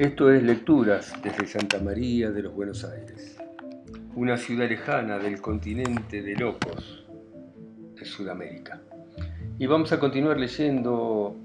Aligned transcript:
Esto 0.00 0.32
es 0.32 0.42
Lecturas 0.42 1.12
desde 1.22 1.46
Santa 1.46 1.78
María 1.78 2.30
de 2.30 2.40
los 2.40 2.54
Buenos 2.54 2.84
Aires, 2.84 3.36
una 4.16 4.38
ciudad 4.38 4.66
lejana 4.66 5.18
del 5.18 5.42
continente 5.42 6.22
de 6.22 6.36
locos 6.36 7.04
de 7.96 8.06
Sudamérica. 8.06 8.80
Y 9.58 9.66
vamos 9.66 9.92
a 9.92 10.00
continuar 10.00 10.40
leyendo 10.40 11.36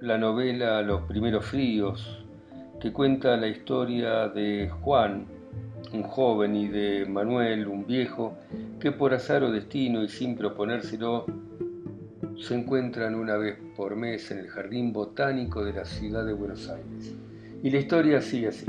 la 0.00 0.18
novela 0.18 0.82
Los 0.82 1.04
primeros 1.04 1.46
fríos, 1.46 2.26
que 2.78 2.92
cuenta 2.92 3.38
la 3.38 3.48
historia 3.48 4.28
de 4.28 4.68
Juan, 4.82 5.24
un 5.94 6.02
joven, 6.02 6.56
y 6.56 6.68
de 6.68 7.06
Manuel, 7.06 7.66
un 7.66 7.86
viejo, 7.86 8.36
que 8.78 8.92
por 8.92 9.14
azar 9.14 9.44
o 9.44 9.50
destino 9.50 10.02
y 10.02 10.10
sin 10.10 10.36
proponérselo, 10.36 11.24
se 12.36 12.54
encuentran 12.54 13.14
una 13.14 13.38
vez 13.38 13.56
por 13.74 13.96
mes 13.96 14.30
en 14.30 14.40
el 14.40 14.48
jardín 14.48 14.92
botánico 14.92 15.64
de 15.64 15.72
la 15.72 15.86
ciudad 15.86 16.26
de 16.26 16.34
Buenos 16.34 16.68
Aires 16.68 17.16
y 17.64 17.70
la 17.70 17.78
historia 17.78 18.20
sigue 18.20 18.48
así. 18.48 18.66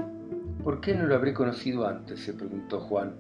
¿Por 0.64 0.80
qué 0.80 0.96
no 0.96 1.06
lo 1.06 1.16
habré 1.16 1.34
conocido 1.34 1.86
antes? 1.86 2.18
se 2.22 2.34
preguntó 2.34 2.80
Juan. 2.80 3.14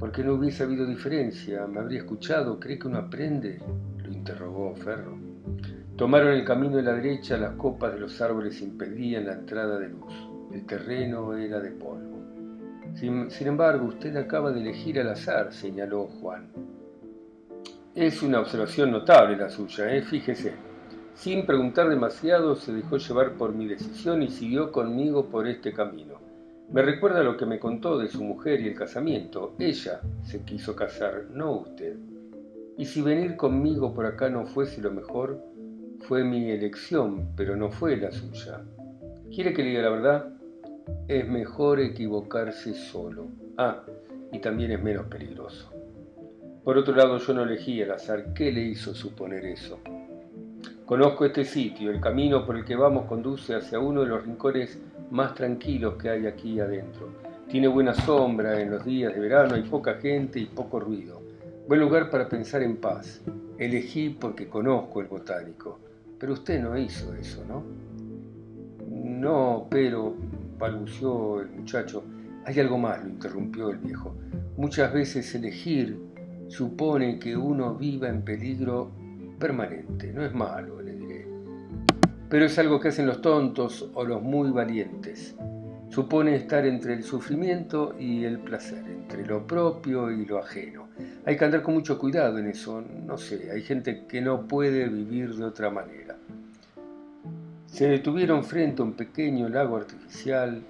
¿Por 0.00 0.10
qué 0.10 0.24
no 0.24 0.34
hubiese 0.34 0.64
habido 0.64 0.84
diferencia? 0.84 1.64
¿Me 1.68 1.78
habría 1.78 2.00
escuchado? 2.00 2.58
¿Cree 2.58 2.76
que 2.76 2.88
uno 2.88 2.98
aprende? 2.98 3.60
lo 4.02 4.12
interrogó 4.12 4.74
Ferro. 4.74 5.16
Tomaron 5.94 6.32
el 6.32 6.44
camino 6.44 6.76
de 6.76 6.82
la 6.82 6.94
derecha, 6.94 7.36
las 7.36 7.52
copas 7.52 7.92
de 7.92 8.00
los 8.00 8.20
árboles 8.20 8.60
impedían 8.62 9.26
la 9.26 9.34
entrada 9.34 9.78
de 9.78 9.90
luz. 9.90 10.12
El 10.52 10.66
terreno 10.66 11.36
era 11.36 11.60
de 11.60 11.70
polvo. 11.70 12.18
Sin, 12.94 13.28
embargo, 13.46 13.86
usted 13.86 14.16
acaba 14.16 14.50
de 14.50 14.60
elegir 14.60 14.98
al 14.98 15.10
azar, 15.10 15.52
señaló 15.52 16.08
Juan. 16.20 16.48
Es 17.94 18.24
una 18.24 18.40
observación 18.40 18.90
notable 18.90 19.36
la 19.36 19.48
suya, 19.50 19.88
¿eh? 19.94 20.02
fíjese. 20.02 20.52
Sin 21.16 21.46
preguntar 21.46 21.88
demasiado, 21.88 22.56
se 22.56 22.74
dejó 22.74 22.98
llevar 22.98 23.32
por 23.32 23.54
mi 23.54 23.66
decisión 23.66 24.22
y 24.22 24.28
siguió 24.28 24.70
conmigo 24.70 25.30
por 25.30 25.48
este 25.48 25.72
camino. 25.72 26.20
Me 26.70 26.82
recuerda 26.82 27.22
lo 27.22 27.38
que 27.38 27.46
me 27.46 27.58
contó 27.58 27.96
de 27.96 28.08
su 28.08 28.22
mujer 28.22 28.60
y 28.60 28.68
el 28.68 28.74
casamiento. 28.74 29.54
Ella 29.58 30.02
se 30.22 30.42
quiso 30.42 30.76
casar, 30.76 31.24
no 31.30 31.52
usted. 31.52 31.96
Y 32.76 32.84
si 32.84 33.00
venir 33.00 33.36
conmigo 33.36 33.94
por 33.94 34.04
acá 34.04 34.28
no 34.28 34.44
fuese 34.44 34.82
lo 34.82 34.90
mejor, 34.90 35.42
fue 36.00 36.22
mi 36.22 36.50
elección, 36.50 37.30
pero 37.34 37.56
no 37.56 37.70
fue 37.70 37.96
la 37.96 38.12
suya. 38.12 38.60
¿Quiere 39.34 39.54
que 39.54 39.62
le 39.62 39.70
diga 39.70 39.82
la 39.82 39.90
verdad? 39.90 40.28
Es 41.08 41.26
mejor 41.26 41.80
equivocarse 41.80 42.74
solo. 42.74 43.28
Ah, 43.56 43.82
y 44.32 44.38
también 44.40 44.70
es 44.70 44.82
menos 44.82 45.06
peligroso. 45.06 45.72
Por 46.62 46.76
otro 46.76 46.94
lado, 46.94 47.16
yo 47.16 47.32
no 47.32 47.44
elegí 47.44 47.82
al 47.82 47.92
azar. 47.92 48.34
¿Qué 48.34 48.52
le 48.52 48.60
hizo 48.60 48.94
suponer 48.94 49.46
eso? 49.46 49.78
Conozco 50.86 51.24
este 51.24 51.44
sitio, 51.44 51.90
el 51.90 52.00
camino 52.00 52.46
por 52.46 52.56
el 52.56 52.64
que 52.64 52.76
vamos 52.76 53.06
conduce 53.06 53.56
hacia 53.56 53.80
uno 53.80 54.02
de 54.02 54.06
los 54.06 54.24
rincones 54.24 54.78
más 55.10 55.34
tranquilos 55.34 55.96
que 55.96 56.08
hay 56.08 56.28
aquí 56.28 56.60
adentro. 56.60 57.08
Tiene 57.48 57.66
buena 57.66 57.92
sombra 57.92 58.60
en 58.60 58.70
los 58.70 58.84
días 58.84 59.12
de 59.12 59.18
verano, 59.18 59.56
hay 59.56 59.62
poca 59.62 59.94
gente 59.94 60.38
y 60.38 60.46
poco 60.46 60.78
ruido. 60.78 61.20
Buen 61.66 61.80
lugar 61.80 62.08
para 62.08 62.28
pensar 62.28 62.62
en 62.62 62.76
paz. 62.76 63.20
Elegí 63.58 64.10
porque 64.10 64.48
conozco 64.48 65.00
el 65.00 65.08
botánico. 65.08 65.80
Pero 66.20 66.34
usted 66.34 66.62
no 66.62 66.78
hizo 66.78 67.12
eso, 67.14 67.44
¿no? 67.48 67.64
No, 68.88 69.66
pero, 69.68 70.14
balbuceó 70.56 71.40
el 71.40 71.48
muchacho. 71.48 72.04
Hay 72.44 72.60
algo 72.60 72.78
más, 72.78 73.02
lo 73.02 73.10
interrumpió 73.10 73.70
el 73.70 73.78
viejo. 73.78 74.14
Muchas 74.56 74.94
veces 74.94 75.34
elegir 75.34 75.98
supone 76.46 77.18
que 77.18 77.36
uno 77.36 77.74
viva 77.74 78.08
en 78.08 78.22
peligro 78.22 78.92
permanente. 79.38 80.12
No 80.12 80.24
es 80.24 80.34
malo, 80.34 80.80
le 80.80 80.92
diré. 80.92 81.26
Pero 82.28 82.46
es 82.46 82.58
algo 82.58 82.80
que 82.80 82.88
hacen 82.88 83.06
los 83.06 83.20
tontos 83.20 83.90
o 83.94 84.04
los 84.04 84.22
muy 84.22 84.50
valientes. 84.50 85.36
Supone 85.88 86.34
estar 86.34 86.66
entre 86.66 86.94
el 86.94 87.04
sufrimiento 87.04 87.94
y 87.98 88.24
el 88.24 88.38
placer, 88.40 88.84
entre 88.86 89.24
lo 89.24 89.46
propio 89.46 90.10
y 90.10 90.26
lo 90.26 90.38
ajeno. 90.38 90.88
Hay 91.24 91.36
que 91.36 91.44
andar 91.44 91.62
con 91.62 91.74
mucho 91.74 91.98
cuidado 91.98 92.38
en 92.38 92.48
eso. 92.48 92.82
No 93.06 93.16
sé, 93.16 93.50
hay 93.52 93.62
gente 93.62 94.04
que 94.08 94.20
no 94.20 94.46
puede 94.46 94.88
vivir 94.88 95.34
de 95.34 95.44
otra 95.44 95.70
manera. 95.70 96.16
Se 97.66 97.88
detuvieron 97.88 98.44
frente 98.44 98.82
a 98.82 98.84
un 98.84 98.94
pequeño 98.94 99.48
lago 99.48 99.76
artificial. 99.76 100.62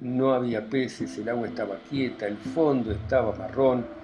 No 0.00 0.32
había 0.32 0.64
peces, 0.70 1.18
el 1.18 1.28
agua 1.28 1.48
estaba 1.48 1.76
quieta, 1.90 2.26
el 2.26 2.36
fondo 2.36 2.92
estaba 2.92 3.34
marrón 3.36 3.99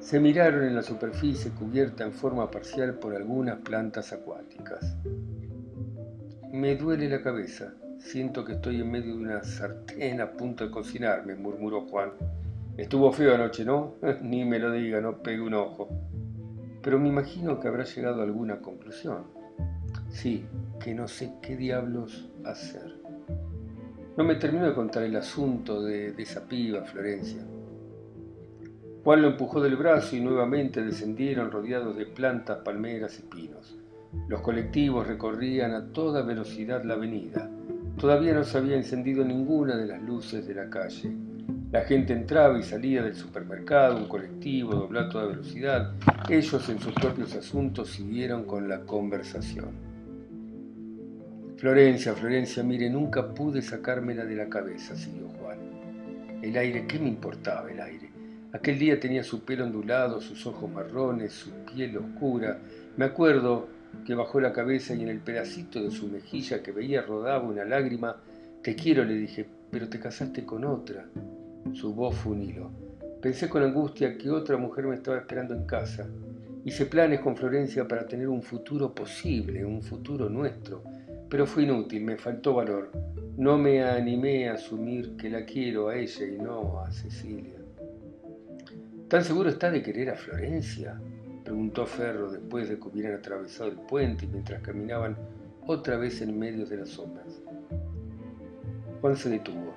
se 0.00 0.20
miraron 0.20 0.64
en 0.64 0.74
la 0.74 0.82
superficie 0.82 1.50
cubierta 1.50 2.04
en 2.04 2.12
forma 2.12 2.50
parcial 2.50 2.94
por 2.94 3.14
algunas 3.14 3.58
plantas 3.58 4.12
acuáticas. 4.12 4.96
Me 6.52 6.76
duele 6.76 7.08
la 7.08 7.22
cabeza. 7.22 7.74
Siento 7.98 8.44
que 8.44 8.52
estoy 8.52 8.80
en 8.80 8.90
medio 8.90 9.16
de 9.16 9.22
una 9.22 9.42
sartén 9.42 10.20
a 10.20 10.30
punto 10.32 10.64
de 10.64 10.70
cocinarme, 10.70 11.34
murmuró 11.34 11.82
Juan. 11.88 12.12
Estuvo 12.76 13.12
feo 13.12 13.34
anoche, 13.34 13.64
¿no? 13.64 13.96
Ni 14.22 14.44
me 14.44 14.58
lo 14.58 14.70
diga, 14.70 15.00
no 15.00 15.18
pegue 15.20 15.40
un 15.40 15.54
ojo. 15.54 15.88
Pero 16.80 16.98
me 17.00 17.08
imagino 17.08 17.58
que 17.58 17.66
habrá 17.66 17.84
llegado 17.84 18.20
a 18.20 18.24
alguna 18.24 18.60
conclusión. 18.60 19.24
Sí, 20.10 20.46
que 20.80 20.94
no 20.94 21.08
sé 21.08 21.32
qué 21.42 21.56
diablos 21.56 22.30
hacer. 22.44 22.96
No 24.16 24.24
me 24.24 24.36
termino 24.36 24.66
de 24.66 24.74
contar 24.74 25.02
el 25.02 25.16
asunto 25.16 25.82
de, 25.82 26.12
de 26.12 26.22
esa 26.22 26.46
piba, 26.46 26.84
Florencia. 26.84 27.42
Juan 29.08 29.22
lo 29.22 29.28
empujó 29.28 29.62
del 29.62 29.76
brazo 29.76 30.16
y 30.16 30.20
nuevamente 30.20 30.82
descendieron 30.82 31.50
rodeados 31.50 31.96
de 31.96 32.04
plantas, 32.04 32.58
palmeras 32.58 33.18
y 33.18 33.22
pinos. 33.22 33.74
Los 34.28 34.42
colectivos 34.42 35.06
recorrían 35.06 35.72
a 35.72 35.86
toda 35.94 36.20
velocidad 36.20 36.84
la 36.84 36.92
avenida. 36.92 37.48
Todavía 37.98 38.34
no 38.34 38.44
se 38.44 38.58
había 38.58 38.76
encendido 38.76 39.24
ninguna 39.24 39.78
de 39.78 39.86
las 39.86 40.02
luces 40.02 40.46
de 40.46 40.54
la 40.54 40.68
calle. 40.68 41.10
La 41.72 41.86
gente 41.86 42.12
entraba 42.12 42.58
y 42.58 42.62
salía 42.62 43.02
del 43.02 43.14
supermercado, 43.14 43.96
un 43.96 44.08
colectivo 44.08 44.74
dobló 44.74 45.00
a 45.00 45.08
toda 45.08 45.24
velocidad. 45.24 45.94
Ellos 46.28 46.68
en 46.68 46.78
sus 46.78 46.92
propios 46.92 47.34
asuntos 47.34 47.88
siguieron 47.88 48.44
con 48.44 48.68
la 48.68 48.80
conversación. 48.80 49.70
Florencia, 51.56 52.12
Florencia, 52.12 52.62
mire, 52.62 52.90
nunca 52.90 53.26
pude 53.32 53.62
sacármela 53.62 54.26
de 54.26 54.36
la 54.36 54.50
cabeza, 54.50 54.94
siguió 54.94 55.30
Juan. 55.40 55.60
El 56.42 56.54
aire, 56.58 56.86
¿qué 56.86 56.98
me 56.98 57.08
importaba 57.08 57.72
el 57.72 57.80
aire? 57.80 58.17
Aquel 58.50 58.78
día 58.78 58.98
tenía 58.98 59.22
su 59.22 59.44
pelo 59.44 59.64
ondulado, 59.64 60.22
sus 60.22 60.46
ojos 60.46 60.70
marrones, 60.70 61.32
su 61.34 61.50
piel 61.66 61.98
oscura. 61.98 62.58
Me 62.96 63.04
acuerdo 63.04 63.68
que 64.06 64.14
bajó 64.14 64.40
la 64.40 64.54
cabeza 64.54 64.94
y 64.94 65.02
en 65.02 65.10
el 65.10 65.20
pedacito 65.20 65.82
de 65.82 65.90
su 65.90 66.08
mejilla 66.08 66.62
que 66.62 66.72
veía 66.72 67.02
rodaba 67.02 67.44
una 67.44 67.66
lágrima. 67.66 68.16
Te 68.62 68.74
quiero, 68.74 69.04
le 69.04 69.14
dije, 69.14 69.46
pero 69.70 69.90
te 69.90 70.00
casaste 70.00 70.46
con 70.46 70.64
otra. 70.64 71.04
Su 71.74 71.92
voz 71.94 72.14
fue 72.14 72.32
un 72.32 72.42
hilo. 72.42 72.70
Pensé 73.20 73.50
con 73.50 73.62
angustia 73.62 74.16
que 74.16 74.30
otra 74.30 74.56
mujer 74.56 74.86
me 74.86 74.94
estaba 74.94 75.18
esperando 75.18 75.54
en 75.54 75.66
casa. 75.66 76.06
Hice 76.64 76.86
planes 76.86 77.20
con 77.20 77.36
Florencia 77.36 77.86
para 77.86 78.06
tener 78.06 78.28
un 78.28 78.42
futuro 78.42 78.94
posible, 78.94 79.62
un 79.62 79.82
futuro 79.82 80.30
nuestro. 80.30 80.82
Pero 81.28 81.46
fue 81.46 81.64
inútil, 81.64 82.02
me 82.02 82.16
faltó 82.16 82.54
valor. 82.54 82.92
No 83.36 83.58
me 83.58 83.82
animé 83.82 84.48
a 84.48 84.54
asumir 84.54 85.16
que 85.16 85.28
la 85.28 85.44
quiero 85.44 85.88
a 85.88 85.96
ella 85.96 86.26
y 86.26 86.38
no 86.38 86.80
a 86.80 86.90
Cecilia. 86.90 87.57
¿Tan 89.08 89.24
seguro 89.24 89.48
está 89.48 89.70
de 89.70 89.82
querer 89.82 90.10
a 90.10 90.16
Florencia? 90.16 91.00
preguntó 91.42 91.86
Ferro 91.86 92.30
después 92.30 92.68
de 92.68 92.78
que 92.78 92.88
hubieran 92.88 93.14
atravesado 93.14 93.70
el 93.70 93.76
puente 93.76 94.26
y 94.26 94.28
mientras 94.28 94.60
caminaban 94.60 95.16
otra 95.66 95.96
vez 95.96 96.20
en 96.20 96.38
medio 96.38 96.66
de 96.66 96.76
las 96.76 96.90
sombras. 96.90 97.40
Juan 99.00 99.16
se 99.16 99.30
detuvo. 99.30 99.72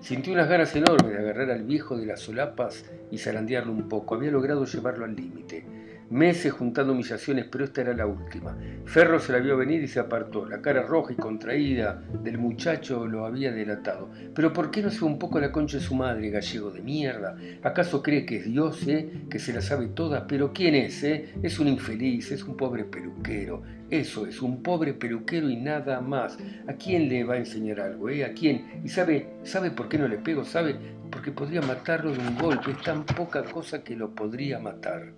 Sintió 0.00 0.32
unas 0.32 0.48
ganas 0.48 0.74
enormes 0.74 1.12
de 1.12 1.18
agarrar 1.18 1.50
al 1.50 1.64
viejo 1.64 1.98
de 1.98 2.06
las 2.06 2.20
solapas 2.20 2.86
y 3.10 3.18
zarandearlo 3.18 3.72
un 3.72 3.86
poco. 3.86 4.14
Había 4.14 4.30
logrado 4.30 4.64
llevarlo 4.64 5.04
al 5.04 5.14
límite 5.14 5.66
meses 6.10 6.52
juntando 6.52 6.92
humillaciones, 6.92 7.46
pero 7.50 7.64
esta 7.64 7.82
era 7.82 7.94
la 7.94 8.06
última. 8.06 8.56
Ferro 8.84 9.20
se 9.20 9.32
la 9.32 9.38
vio 9.38 9.56
venir 9.56 9.82
y 9.82 9.88
se 9.88 10.00
apartó. 10.00 10.46
La 10.46 10.60
cara 10.62 10.82
roja 10.82 11.12
y 11.12 11.16
contraída 11.16 12.02
del 12.22 12.38
muchacho 12.38 13.06
lo 13.06 13.26
había 13.26 13.52
delatado. 13.52 14.10
Pero 14.34 14.52
¿por 14.52 14.70
qué 14.70 14.82
no 14.82 14.90
se 14.90 15.04
un 15.04 15.18
poco 15.18 15.40
la 15.40 15.52
concha 15.52 15.78
de 15.78 15.82
su 15.82 15.94
madre, 15.94 16.30
gallego 16.30 16.70
de 16.70 16.80
mierda? 16.80 17.36
¿Acaso 17.62 18.02
cree 18.02 18.24
que 18.24 18.38
es 18.38 18.44
Dios, 18.44 18.86
eh? 18.86 19.24
Que 19.30 19.38
se 19.38 19.52
la 19.52 19.60
sabe 19.60 19.88
toda. 19.88 20.26
Pero 20.26 20.52
¿quién 20.52 20.74
es, 20.74 21.02
eh? 21.04 21.34
Es 21.42 21.58
un 21.58 21.68
infeliz, 21.68 22.30
es 22.32 22.42
un 22.44 22.56
pobre 22.56 22.84
peluquero. 22.84 23.62
Eso 23.90 24.26
es, 24.26 24.42
un 24.42 24.62
pobre 24.62 24.94
peluquero 24.94 25.48
y 25.48 25.56
nada 25.56 26.00
más. 26.00 26.38
¿A 26.66 26.74
quién 26.74 27.08
le 27.08 27.24
va 27.24 27.34
a 27.34 27.38
enseñar 27.38 27.80
algo, 27.80 28.08
eh? 28.08 28.24
¿A 28.24 28.32
quién? 28.32 28.80
¿Y 28.84 28.88
sabe, 28.88 29.28
sabe 29.42 29.70
por 29.70 29.88
qué 29.88 29.98
no 29.98 30.08
le 30.08 30.18
pego? 30.18 30.44
¿Sabe? 30.44 30.76
Porque 31.10 31.32
podría 31.32 31.62
matarlo 31.62 32.12
de 32.12 32.18
un 32.18 32.36
golpe. 32.36 32.70
Es 32.70 32.82
tan 32.82 33.04
poca 33.04 33.42
cosa 33.42 33.82
que 33.82 33.96
lo 33.96 34.14
podría 34.14 34.58
matar. 34.58 35.12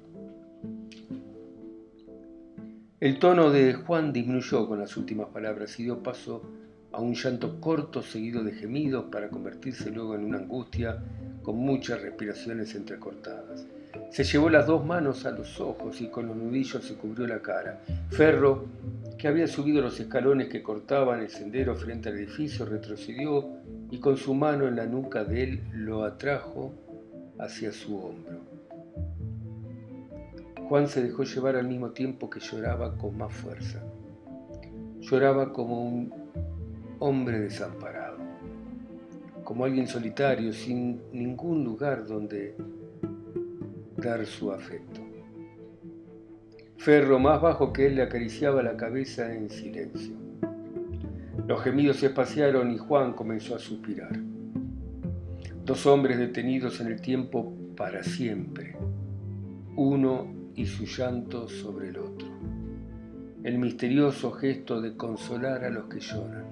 El 3.01 3.19
tono 3.19 3.51
de 3.51 3.73
Juan 3.73 4.13
disminuyó 4.13 4.69
con 4.69 4.79
las 4.79 4.95
últimas 4.99 5.29
palabras 5.29 5.81
y 5.81 5.85
dio 5.85 6.03
paso 6.03 6.43
a 6.93 7.01
un 7.01 7.15
llanto 7.15 7.59
corto 7.59 8.03
seguido 8.03 8.45
de 8.45 8.53
gemidos 8.53 9.07
para 9.11 9.31
convertirse 9.31 9.91
luego 9.91 10.15
en 10.15 10.25
una 10.25 10.37
angustia 10.37 10.99
con 11.43 11.57
muchas 11.57 12.03
respiraciones 12.03 12.75
entrecortadas. 12.75 13.67
Se 14.11 14.23
llevó 14.23 14.51
las 14.51 14.67
dos 14.67 14.85
manos 14.85 15.25
a 15.25 15.31
los 15.31 15.63
ojos 15.63 15.99
y 16.03 16.09
con 16.09 16.27
los 16.27 16.37
nudillos 16.37 16.85
se 16.85 16.97
cubrió 16.97 17.27
la 17.27 17.41
cara. 17.41 17.81
Ferro, 18.11 18.67
que 19.17 19.29
había 19.29 19.47
subido 19.47 19.81
los 19.81 19.99
escalones 19.99 20.49
que 20.49 20.63
cortaban 20.63 21.21
el 21.21 21.31
sendero 21.31 21.77
frente 21.77 22.11
al 22.11 22.19
edificio, 22.19 22.67
retrocedió 22.67 23.49
y 23.91 23.99
con 23.99 24.19
su 24.19 24.35
mano 24.35 24.69
en 24.69 24.77
la 24.77 24.85
nuca 24.85 25.25
de 25.25 25.45
él 25.45 25.61
lo 25.73 26.05
atrajo 26.05 26.75
hacia 27.39 27.73
su 27.73 27.97
hombro. 27.97 28.60
Juan 30.71 30.87
se 30.87 31.03
dejó 31.03 31.25
llevar 31.25 31.57
al 31.57 31.67
mismo 31.67 31.91
tiempo 31.91 32.31
que 32.31 32.39
lloraba 32.39 32.97
con 32.97 33.19
más 33.19 33.35
fuerza. 33.35 33.83
Lloraba 35.01 35.53
como 35.53 35.85
un 35.85 36.15
hombre 37.01 37.41
desamparado, 37.41 38.19
como 39.43 39.65
alguien 39.65 39.89
solitario, 39.89 40.53
sin 40.53 41.01
ningún 41.13 41.65
lugar 41.65 42.07
donde 42.07 42.55
dar 43.97 44.25
su 44.25 44.53
afecto. 44.53 45.01
Ferro, 46.77 47.19
más 47.19 47.43
bajo 47.43 47.73
que 47.73 47.89
él, 47.89 47.97
le 47.97 48.03
acariciaba 48.03 48.63
la 48.63 48.77
cabeza 48.77 49.35
en 49.35 49.51
silencio. 49.51 50.15
Los 51.49 51.63
gemidos 51.63 51.97
se 51.97 52.07
espaciaron 52.07 52.71
y 52.71 52.79
Juan 52.79 53.15
comenzó 53.15 53.57
a 53.57 53.59
suspirar. 53.59 54.13
Dos 55.65 55.85
hombres 55.87 56.17
detenidos 56.17 56.81
en 56.81 56.87
el 56.87 57.01
tiempo 57.01 57.53
para 57.75 58.05
siempre, 58.05 58.77
uno 59.75 60.39
y 60.61 60.67
su 60.67 60.85
llanto 60.85 61.49
sobre 61.49 61.89
el 61.89 61.97
otro. 61.97 62.29
El 63.43 63.57
misterioso 63.57 64.31
gesto 64.31 64.79
de 64.83 64.95
consolar 64.95 65.65
a 65.65 65.71
los 65.71 65.85
que 65.85 66.01
lloran. 66.01 66.45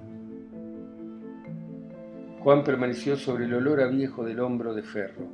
Juan 2.39 2.63
permaneció 2.63 3.17
sobre 3.17 3.45
el 3.45 3.53
olor 3.53 3.81
a 3.81 3.87
viejo 3.87 4.25
del 4.25 4.39
hombro 4.39 4.73
de 4.73 4.81
ferro, 4.81 5.27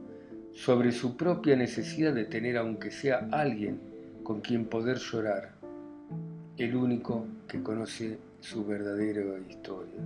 sobre 0.52 0.92
su 0.92 1.16
propia 1.16 1.56
necesidad 1.56 2.14
de 2.14 2.26
tener 2.26 2.58
aunque 2.58 2.92
sea 2.92 3.30
alguien 3.32 3.80
con 4.24 4.42
quien 4.42 4.66
poder 4.66 4.98
llorar, 4.98 5.54
el 6.58 6.76
único 6.76 7.28
que 7.48 7.64
conoce 7.64 8.18
su 8.42 8.66
verdadera 8.66 9.22
historia. 9.50 10.02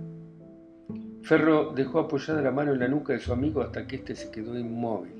Ferro 1.22 1.72
dejó 1.74 1.98
apoyada 1.98 2.40
la 2.40 2.52
mano 2.52 2.72
en 2.72 2.78
la 2.78 2.88
nuca 2.88 3.14
de 3.14 3.18
su 3.18 3.32
amigo 3.32 3.62
hasta 3.62 3.84
que 3.88 3.96
éste 3.96 4.14
se 4.14 4.30
quedó 4.30 4.56
inmóvil 4.56 5.19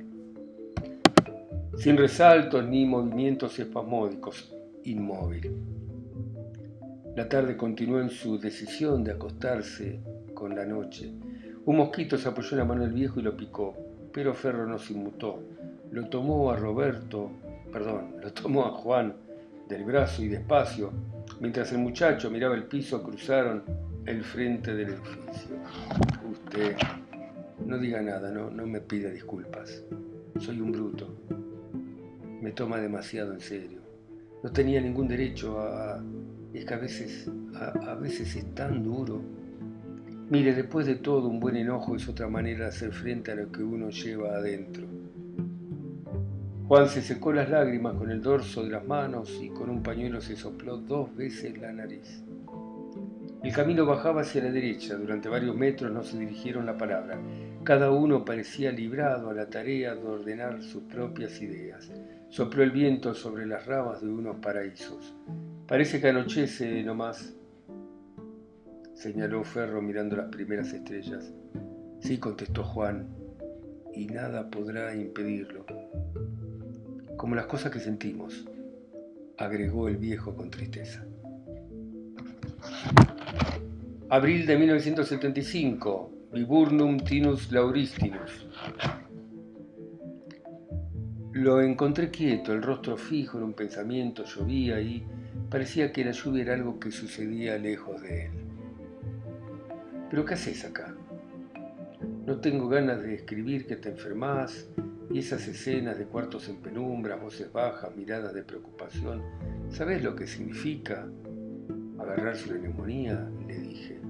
sin 1.78 1.96
resaltos 1.96 2.66
ni 2.66 2.84
movimientos 2.84 3.58
espasmódicos, 3.58 4.52
inmóvil. 4.84 5.52
La 7.16 7.28
tarde 7.28 7.56
continuó 7.56 8.00
en 8.00 8.10
su 8.10 8.38
decisión 8.38 9.04
de 9.04 9.12
acostarse 9.12 10.00
con 10.34 10.54
la 10.54 10.64
noche. 10.64 11.12
Un 11.66 11.76
mosquito 11.76 12.16
se 12.16 12.28
apoyó 12.28 12.52
en 12.52 12.58
la 12.58 12.64
mano 12.64 12.82
del 12.82 12.92
viejo 12.92 13.20
y 13.20 13.22
lo 13.22 13.36
picó, 13.36 13.74
pero 14.12 14.34
Ferro 14.34 14.66
no 14.66 14.78
se 14.78 14.92
inmutó. 14.92 15.42
Lo 15.90 16.08
tomó 16.08 16.50
a 16.50 16.56
Roberto, 16.56 17.30
perdón, 17.72 18.16
lo 18.22 18.32
tomó 18.32 18.66
a 18.66 18.72
Juan 18.72 19.14
del 19.68 19.84
brazo 19.84 20.22
y 20.22 20.28
despacio, 20.28 20.92
mientras 21.40 21.72
el 21.72 21.78
muchacho 21.78 22.30
miraba 22.30 22.56
el 22.56 22.64
piso, 22.64 23.02
cruzaron 23.02 23.62
el 24.06 24.24
frente 24.24 24.74
del 24.74 24.90
edificio. 24.90 25.56
Usted, 26.30 26.76
no 27.64 27.78
diga 27.78 28.00
nada, 28.00 28.30
no, 28.30 28.50
no 28.50 28.66
me 28.66 28.80
pida 28.80 29.10
disculpas. 29.10 29.84
Soy 30.38 30.60
un 30.60 30.72
bruto 30.72 31.08
me 32.40 32.52
toma 32.52 32.78
demasiado 32.78 33.32
en 33.32 33.40
serio. 33.40 33.80
No 34.42 34.50
tenía 34.50 34.80
ningún 34.80 35.08
derecho 35.08 35.60
a... 35.60 36.02
Es 36.54 36.64
que 36.64 36.74
a 36.74 36.78
veces, 36.78 37.30
a, 37.54 37.94
veces 37.94 38.34
es 38.34 38.54
tan 38.54 38.82
duro. 38.82 39.22
Mire, 40.30 40.54
después 40.54 40.86
de 40.86 40.96
todo, 40.96 41.28
un 41.28 41.38
buen 41.38 41.56
enojo 41.56 41.94
es 41.94 42.08
otra 42.08 42.28
manera 42.28 42.64
de 42.64 42.70
hacer 42.70 42.92
frente 42.92 43.32
a 43.32 43.34
lo 43.34 43.52
que 43.52 43.62
uno 43.62 43.90
lleva 43.90 44.36
adentro. 44.36 44.86
Juan 46.66 46.88
se 46.88 47.02
secó 47.02 47.32
las 47.32 47.50
lágrimas 47.50 47.94
con 47.94 48.10
el 48.10 48.22
dorso 48.22 48.62
de 48.62 48.70
las 48.70 48.86
manos 48.86 49.38
y 49.42 49.48
con 49.48 49.70
un 49.70 49.82
pañuelo 49.82 50.20
se 50.20 50.36
sopló 50.36 50.78
dos 50.78 51.14
veces 51.16 51.58
la 51.58 51.72
nariz. 51.72 52.22
El 53.42 53.52
camino 53.52 53.86
bajaba 53.86 54.20
hacia 54.20 54.44
la 54.44 54.50
derecha, 54.50 54.96
durante 54.96 55.28
varios 55.28 55.56
metros 55.56 55.90
no 55.92 56.02
se 56.02 56.18
dirigieron 56.18 56.66
la 56.66 56.76
palabra. 56.76 57.18
Cada 57.64 57.90
uno 57.90 58.24
parecía 58.24 58.70
librado 58.70 59.30
a 59.30 59.34
la 59.34 59.46
tarea 59.46 59.94
de 59.94 60.06
ordenar 60.06 60.62
sus 60.62 60.82
propias 60.84 61.40
ideas. 61.40 61.90
Sopló 62.30 62.62
el 62.62 62.70
viento 62.70 63.12
sobre 63.12 63.44
las 63.44 63.66
ramas 63.66 64.00
de 64.00 64.08
unos 64.08 64.36
paraísos. 64.36 65.16
Parece 65.66 66.00
que 66.00 66.08
anochece 66.08 66.80
nomás, 66.84 67.34
señaló 68.94 69.42
Ferro 69.42 69.82
mirando 69.82 70.14
las 70.14 70.28
primeras 70.28 70.72
estrellas. 70.72 71.34
Sí, 71.98 72.18
contestó 72.18 72.62
Juan, 72.62 73.08
y 73.92 74.06
nada 74.06 74.48
podrá 74.48 74.94
impedirlo. 74.94 75.66
Como 77.16 77.34
las 77.34 77.46
cosas 77.46 77.72
que 77.72 77.80
sentimos, 77.80 78.46
agregó 79.36 79.88
el 79.88 79.96
viejo 79.96 80.32
con 80.36 80.50
tristeza. 80.50 81.04
Abril 84.08 84.46
de 84.46 84.56
1975, 84.56 86.12
Viburnum 86.32 87.00
Tinus 87.00 87.50
Lauristinus. 87.50 88.46
Lo 91.32 91.60
encontré 91.60 92.10
quieto, 92.10 92.52
el 92.52 92.60
rostro 92.60 92.96
fijo 92.96 93.38
en 93.38 93.44
un 93.44 93.52
pensamiento, 93.52 94.24
llovía 94.24 94.80
y 94.80 95.06
parecía 95.48 95.92
que 95.92 96.04
la 96.04 96.10
lluvia 96.10 96.42
era 96.42 96.54
algo 96.54 96.80
que 96.80 96.90
sucedía 96.90 97.56
lejos 97.56 98.02
de 98.02 98.26
él. 98.26 98.30
¿Pero 100.10 100.24
qué 100.24 100.34
haces 100.34 100.64
acá? 100.64 100.92
No 102.26 102.40
tengo 102.40 102.68
ganas 102.68 103.04
de 103.04 103.14
escribir 103.14 103.68
que 103.68 103.76
te 103.76 103.90
enfermas 103.90 104.68
y 105.08 105.20
esas 105.20 105.46
escenas 105.46 105.98
de 105.98 106.06
cuartos 106.06 106.48
en 106.48 106.56
penumbra, 106.56 107.14
voces 107.14 107.52
bajas, 107.52 107.94
miradas 107.94 108.34
de 108.34 108.42
preocupación. 108.42 109.22
¿Sabes 109.70 110.02
lo 110.02 110.16
que 110.16 110.26
significa 110.26 111.06
agarrarse 111.96 112.50
una 112.50 112.58
neumonía? 112.58 113.30
Le 113.46 113.56
dije. 113.56 114.00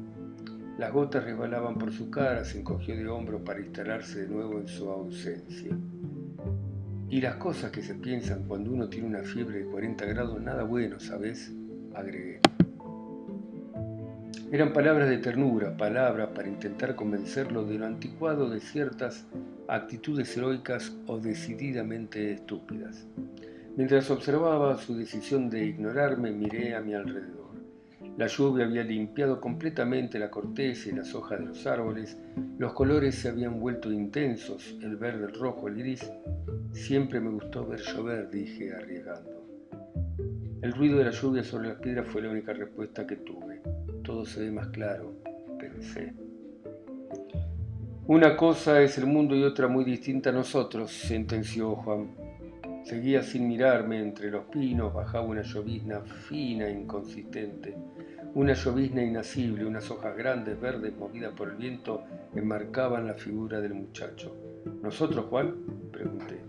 Las 0.78 0.90
gotas 0.90 1.24
resbalaban 1.24 1.76
por 1.76 1.92
su 1.92 2.10
cara, 2.10 2.46
se 2.46 2.60
encogió 2.60 2.96
de 2.96 3.06
hombros 3.06 3.42
para 3.42 3.60
instalarse 3.60 4.22
de 4.22 4.28
nuevo 4.28 4.58
en 4.58 4.66
su 4.66 4.88
ausencia. 4.88 5.76
Y 7.10 7.20
las 7.20 7.36
cosas 7.36 7.72
que 7.72 7.82
se 7.82 7.96
piensan 7.96 8.44
cuando 8.44 8.70
uno 8.70 8.88
tiene 8.88 9.08
una 9.08 9.24
fiebre 9.24 9.58
de 9.58 9.64
40 9.64 10.06
grados, 10.06 10.40
nada 10.40 10.62
bueno, 10.62 11.00
¿sabes? 11.00 11.52
Agregué. 11.92 12.38
Eran 14.52 14.72
palabras 14.72 15.08
de 15.08 15.18
ternura, 15.18 15.76
palabras 15.76 16.28
para 16.34 16.46
intentar 16.46 16.94
convencerlo 16.94 17.64
de 17.64 17.78
lo 17.78 17.86
anticuado 17.86 18.48
de 18.48 18.60
ciertas 18.60 19.26
actitudes 19.66 20.36
heroicas 20.36 20.92
o 21.06 21.18
decididamente 21.18 22.32
estúpidas. 22.32 23.08
Mientras 23.76 24.08
observaba 24.12 24.78
su 24.78 24.96
decisión 24.96 25.50
de 25.50 25.64
ignorarme, 25.64 26.30
miré 26.30 26.76
a 26.76 26.80
mi 26.80 26.94
alrededor. 26.94 27.39
La 28.20 28.26
lluvia 28.26 28.66
había 28.66 28.84
limpiado 28.84 29.40
completamente 29.40 30.18
la 30.18 30.30
corteza 30.30 30.90
y 30.90 30.92
las 30.92 31.14
hojas 31.14 31.40
de 31.40 31.46
los 31.46 31.66
árboles, 31.66 32.18
los 32.58 32.74
colores 32.74 33.14
se 33.14 33.30
habían 33.30 33.58
vuelto 33.58 33.90
intensos, 33.90 34.76
el 34.82 34.96
verde, 34.96 35.24
el 35.24 35.40
rojo, 35.40 35.68
el 35.68 35.76
gris. 35.76 36.06
Siempre 36.72 37.18
me 37.18 37.30
gustó 37.30 37.66
ver 37.66 37.80
llover, 37.80 38.28
dije, 38.28 38.74
arriesgando. 38.74 39.42
El 40.60 40.72
ruido 40.74 40.98
de 40.98 41.04
la 41.04 41.12
lluvia 41.12 41.42
sobre 41.42 41.68
las 41.68 41.78
piedras 41.78 42.08
fue 42.08 42.20
la 42.20 42.28
única 42.28 42.52
respuesta 42.52 43.06
que 43.06 43.16
tuve. 43.16 43.62
Todo 44.04 44.26
se 44.26 44.42
ve 44.42 44.50
más 44.50 44.68
claro, 44.68 45.14
pensé. 45.58 46.12
Una 48.06 48.36
cosa 48.36 48.82
es 48.82 48.98
el 48.98 49.06
mundo 49.06 49.34
y 49.34 49.44
otra 49.44 49.66
muy 49.66 49.82
distinta 49.82 50.28
a 50.28 50.34
nosotros, 50.34 50.92
sentenció 50.92 51.74
Juan. 51.74 52.29
Seguía 52.90 53.22
sin 53.22 53.46
mirarme 53.46 54.00
entre 54.00 54.32
los 54.32 54.46
pinos, 54.46 54.92
bajaba 54.92 55.24
una 55.24 55.42
llovizna 55.42 56.00
fina 56.00 56.66
e 56.66 56.72
inconsistente. 56.72 57.72
Una 58.34 58.52
llovizna 58.52 59.00
inasible, 59.00 59.64
unas 59.64 59.88
hojas 59.92 60.16
grandes, 60.16 60.60
verdes, 60.60 60.92
movidas 60.98 61.32
por 61.34 61.50
el 61.50 61.54
viento, 61.54 62.02
enmarcaban 62.34 63.06
la 63.06 63.14
figura 63.14 63.60
del 63.60 63.74
muchacho. 63.74 64.36
¿Nosotros, 64.82 65.26
Juan? 65.26 65.54
pregunté. 65.92 66.40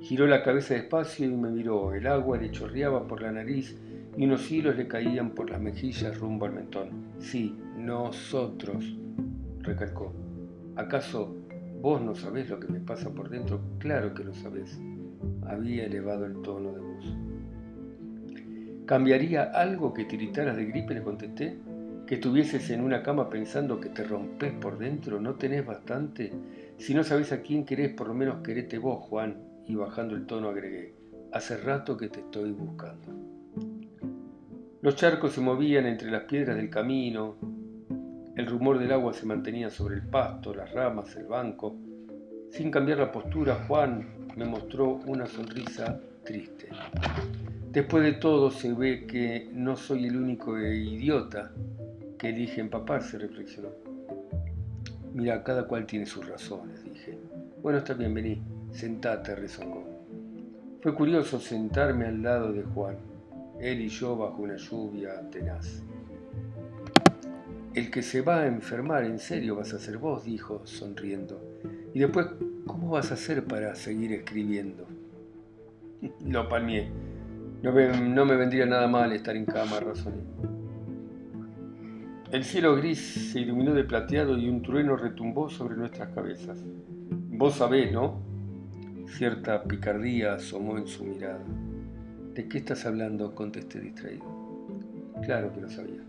Giró 0.00 0.26
la 0.26 0.42
cabeza 0.42 0.74
despacio 0.74 1.26
y 1.26 1.36
me 1.36 1.50
miró. 1.50 1.94
El 1.94 2.08
agua 2.08 2.38
le 2.38 2.50
chorreaba 2.50 3.06
por 3.06 3.22
la 3.22 3.30
nariz 3.30 3.78
y 4.16 4.24
unos 4.24 4.50
hilos 4.50 4.76
le 4.76 4.88
caían 4.88 5.30
por 5.30 5.48
las 5.48 5.60
mejillas 5.60 6.18
rumbo 6.18 6.46
al 6.46 6.54
mentón. 6.54 6.88
Sí, 7.20 7.56
nosotros, 7.78 8.96
recalcó. 9.60 10.12
¿Acaso 10.74 11.36
vos 11.80 12.02
no 12.02 12.16
sabés 12.16 12.50
lo 12.50 12.58
que 12.58 12.66
me 12.66 12.80
pasa 12.80 13.10
por 13.10 13.28
dentro? 13.28 13.60
Claro 13.78 14.12
que 14.12 14.24
lo 14.24 14.34
sabés. 14.34 14.76
Había 15.48 15.84
elevado 15.84 16.26
el 16.26 16.42
tono 16.42 16.72
de 16.72 16.80
voz. 16.80 17.16
¿Cambiaría 18.86 19.44
algo 19.44 19.94
que 19.94 20.04
tiritaras 20.04 20.56
de 20.56 20.64
gripe? 20.66 20.94
Le 20.94 21.02
contesté. 21.02 21.58
¿Que 22.06 22.16
estuvieses 22.16 22.70
en 22.70 22.82
una 22.82 23.02
cama 23.02 23.28
pensando 23.28 23.80
que 23.80 23.88
te 23.88 24.04
rompes 24.04 24.52
por 24.52 24.78
dentro? 24.78 25.20
¿No 25.20 25.34
tenés 25.34 25.66
bastante? 25.66 26.32
Si 26.78 26.94
no 26.94 27.02
sabes 27.02 27.32
a 27.32 27.42
quién 27.42 27.64
querés, 27.64 27.92
por 27.92 28.08
lo 28.08 28.14
menos 28.14 28.42
querete 28.42 28.78
vos, 28.78 29.02
Juan. 29.08 29.36
Y 29.66 29.74
bajando 29.74 30.14
el 30.14 30.26
tono 30.26 30.48
agregué. 30.48 30.94
Hace 31.32 31.56
rato 31.56 31.96
que 31.96 32.08
te 32.08 32.20
estoy 32.20 32.52
buscando. 32.52 33.12
Los 34.82 34.94
charcos 34.94 35.32
se 35.32 35.40
movían 35.40 35.86
entre 35.86 36.10
las 36.10 36.22
piedras 36.24 36.56
del 36.56 36.70
camino. 36.70 37.36
El 38.36 38.46
rumor 38.46 38.78
del 38.78 38.92
agua 38.92 39.12
se 39.12 39.26
mantenía 39.26 39.70
sobre 39.70 39.96
el 39.96 40.02
pasto, 40.02 40.54
las 40.54 40.72
ramas, 40.72 41.16
el 41.16 41.26
banco. 41.26 41.76
Sin 42.50 42.70
cambiar 42.70 42.98
la 42.98 43.10
postura, 43.10 43.64
Juan 43.66 44.15
me 44.36 44.44
mostró 44.44 45.00
una 45.06 45.26
sonrisa 45.26 45.98
triste. 46.24 46.68
Después 47.72 48.04
de 48.04 48.12
todo 48.12 48.50
se 48.50 48.72
ve 48.72 49.06
que 49.06 49.50
no 49.52 49.76
soy 49.76 50.06
el 50.06 50.16
único 50.16 50.58
idiota 50.58 51.50
que 52.18 52.28
elige 52.28 52.60
empaparse, 52.60 53.18
reflexionó. 53.18 53.68
Mira, 55.14 55.42
cada 55.42 55.66
cual 55.66 55.86
tiene 55.86 56.06
sus 56.06 56.28
razones, 56.28 56.84
dije. 56.84 57.18
Bueno, 57.62 57.78
está 57.78 57.94
bien, 57.94 58.12
vení, 58.12 58.42
sentate, 58.70 59.34
rezongó. 59.34 59.84
Fue 60.82 60.94
curioso 60.94 61.40
sentarme 61.40 62.06
al 62.06 62.22
lado 62.22 62.52
de 62.52 62.62
Juan, 62.62 62.96
él 63.58 63.80
y 63.80 63.88
yo 63.88 64.16
bajo 64.16 64.42
una 64.42 64.56
lluvia 64.56 65.20
tenaz. 65.30 65.82
El 67.74 67.90
que 67.90 68.02
se 68.02 68.20
va 68.20 68.42
a 68.42 68.46
enfermar 68.46 69.04
en 69.04 69.18
serio 69.18 69.56
vas 69.56 69.72
a 69.72 69.78
ser 69.78 69.98
vos, 69.98 70.24
dijo, 70.24 70.62
sonriendo. 70.64 71.42
Y 71.92 72.00
después, 72.00 72.26
¿cómo 72.66 72.90
vas 72.90 73.10
a 73.10 73.14
hacer 73.14 73.44
para 73.44 73.74
seguir 73.74 74.12
escribiendo? 74.12 74.86
Lo 76.26 76.48
palmié. 76.48 76.90
No 77.62 77.72
me, 77.72 78.36
vendría 78.36 78.66
nada 78.66 78.86
mal 78.86 79.12
estar 79.12 79.34
en 79.34 79.46
cama, 79.46 79.80
razoné. 79.80 80.22
El 82.30 82.44
cielo 82.44 82.76
gris 82.76 83.32
se 83.32 83.40
iluminó 83.40 83.72
de 83.72 83.84
plateado 83.84 84.36
y 84.36 84.48
un 84.48 84.62
trueno 84.62 84.96
retumbó 84.96 85.48
sobre 85.48 85.76
nuestras 85.76 86.10
cabezas. 86.10 86.58
Vos 87.30 87.54
sabés, 87.54 87.92
¿no? 87.92 88.20
Cierta 89.06 89.62
picardía 89.64 90.34
asomó 90.34 90.76
en 90.76 90.86
su 90.86 91.04
mirada. 91.04 91.42
¿De 92.34 92.48
qué 92.48 92.58
estás 92.58 92.84
hablando? 92.84 93.34
contesté 93.34 93.80
distraído. 93.80 94.24
Claro 95.22 95.52
que 95.52 95.60
lo 95.62 95.70
sabía. 95.70 96.02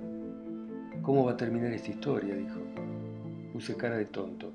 ¿Cómo 1.02 1.24
va 1.24 1.32
a 1.32 1.38
terminar 1.38 1.72
esta 1.72 1.92
historia? 1.92 2.36
dijo. 2.36 2.60
Puse 3.54 3.76
cara 3.76 3.98
de 3.98 4.06
tonto. 4.06 4.52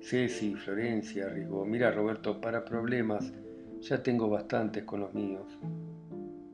Ceci, 0.00 0.54
Florencia, 0.54 1.26
arriesgó. 1.26 1.64
Mira, 1.64 1.90
Roberto, 1.90 2.40
para 2.40 2.64
problemas 2.64 3.32
ya 3.80 4.02
tengo 4.02 4.28
bastantes 4.28 4.84
con 4.84 5.00
los 5.00 5.14
míos. 5.14 5.46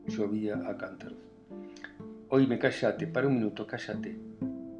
Llovía 0.07 0.55
a 0.67 0.77
cántaros. 0.77 1.17
Oíme, 2.29 2.59
cállate, 2.59 3.07
para 3.07 3.27
un 3.27 3.35
minuto, 3.35 3.65
cállate. 3.65 4.17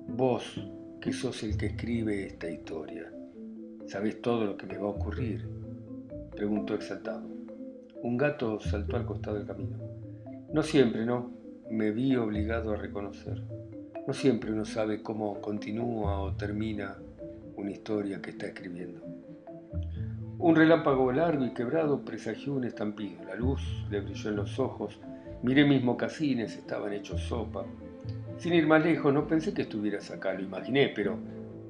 Vos, 0.08 0.62
que 1.00 1.14
sos 1.14 1.44
el 1.44 1.58
que 1.58 1.68
escribe 1.68 2.26
esta 2.26 2.50
historia, 2.50 3.12
¿sabés 3.86 4.22
todo 4.22 4.46
lo 4.46 4.58
que 4.58 4.66
me 4.66 4.78
va 4.78 4.88
a 4.88 4.92
ocurrir? 4.92 5.48
Preguntó 6.36 6.76
exaltado. 6.76 7.28
Un 8.02 8.18
gato 8.18 8.60
saltó 8.60 8.98
al 8.98 9.06
costado 9.06 9.38
del 9.38 9.48
camino. 9.48 9.78
No 10.52 10.64
siempre, 10.64 11.06
no. 11.06 11.32
Me 11.72 11.92
vi 11.92 12.16
obligado 12.16 12.74
a 12.74 12.78
reconocer. 12.78 13.42
No 14.06 14.14
siempre 14.14 14.52
uno 14.52 14.66
sabe 14.66 15.02
cómo 15.02 15.42
continúa 15.42 16.20
o 16.20 16.36
termina 16.36 16.98
una 17.66 17.72
historia 17.72 18.22
que 18.22 18.30
está 18.30 18.46
escribiendo. 18.46 19.02
Un 20.38 20.56
relámpago 20.56 21.12
largo 21.12 21.46
y 21.46 21.52
quebrado 21.52 22.06
presagió 22.06 22.54
un 22.54 22.64
estampido. 22.64 23.24
La 23.24 23.34
luz 23.34 23.60
le 23.90 24.02
brilló 24.02 24.30
en 24.30 24.36
los 24.36 24.60
ojos. 24.60 25.00
Miré 25.42 25.66
mis 25.66 25.84
mocasines, 25.84 26.56
estaban 26.56 26.94
hechos 26.94 27.22
sopa. 27.22 27.66
Sin 28.38 28.54
ir 28.54 28.68
más 28.68 28.84
lejos, 28.84 29.12
no 29.12 29.28
pensé 29.28 29.52
que 29.52 29.64
estuvieras 29.64 30.12
acá, 30.12 30.34
lo 30.34 30.44
imaginé, 30.44 30.90
pero 30.96 31.18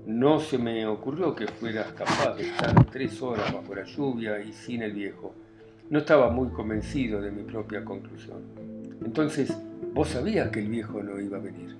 no 0.05 0.41
se 0.41 0.57
me 0.57 0.85
ocurrió 0.85 1.33
que 1.33 1.47
fueras 1.47 1.93
capaz 1.93 2.35
de 2.35 2.47
estar 2.47 2.85
tres 2.91 3.21
horas 3.21 3.53
bajo 3.53 3.73
la 3.73 3.85
lluvia 3.85 4.41
y 4.41 4.51
sin 4.51 4.81
el 4.81 4.91
viejo. 4.91 5.33
No 5.89 5.99
estaba 5.99 6.29
muy 6.29 6.49
convencido 6.49 7.21
de 7.21 7.31
mi 7.31 7.43
propia 7.43 7.85
conclusión. 7.85 8.41
Entonces, 9.05 9.55
¿vos 9.93 10.09
sabías 10.09 10.49
que 10.49 10.59
el 10.59 10.67
viejo 10.67 11.01
no 11.01 11.21
iba 11.21 11.37
a 11.37 11.41
venir? 11.41 11.73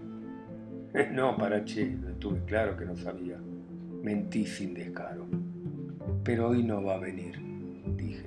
no, 1.12 1.36
Parache, 1.36 1.98
lo 2.01 2.13
tuve 2.13 2.39
claro 2.45 2.77
que 2.77 2.86
no 2.86 2.95
sabía. 2.95 3.38
Mentí 4.05 4.45
sin 4.45 4.75
descaro 4.75 5.25
pero 6.25 6.50
hoy 6.50 6.63
no 6.63 6.83
va 6.83 6.95
a 6.95 7.00
venir, 7.00 7.35
dije. 7.95 8.25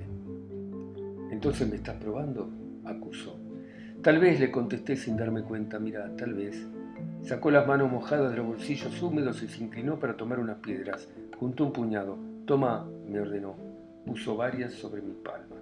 Entonces 1.31 1.69
me 1.69 1.75
estás 1.75 1.97
probando, 1.97 2.49
acusó. 2.85 3.37
Tal 4.01 4.19
vez 4.19 4.39
le 4.39 4.49
contesté 4.49 4.95
sin 4.95 5.17
darme 5.17 5.43
cuenta, 5.43 5.79
mira, 5.79 6.09
tal 6.15 6.33
vez. 6.33 6.65
Sacó 7.21 7.51
las 7.51 7.67
manos 7.67 7.91
mojadas 7.91 8.31
de 8.31 8.37
los 8.37 8.47
bolsillos 8.47 9.01
húmedos 9.03 9.43
y 9.43 9.49
se 9.49 9.61
inclinó 9.61 9.99
para 9.99 10.15
tomar 10.15 10.39
unas 10.39 10.59
piedras. 10.59 11.09
Juntó 11.37 11.65
un 11.65 11.73
puñado. 11.73 12.17
Toma, 12.45 12.89
me 13.05 13.19
ordenó. 13.19 13.55
Puso 14.05 14.37
varias 14.37 14.71
sobre 14.73 15.01
mi 15.01 15.13
palma. 15.13 15.57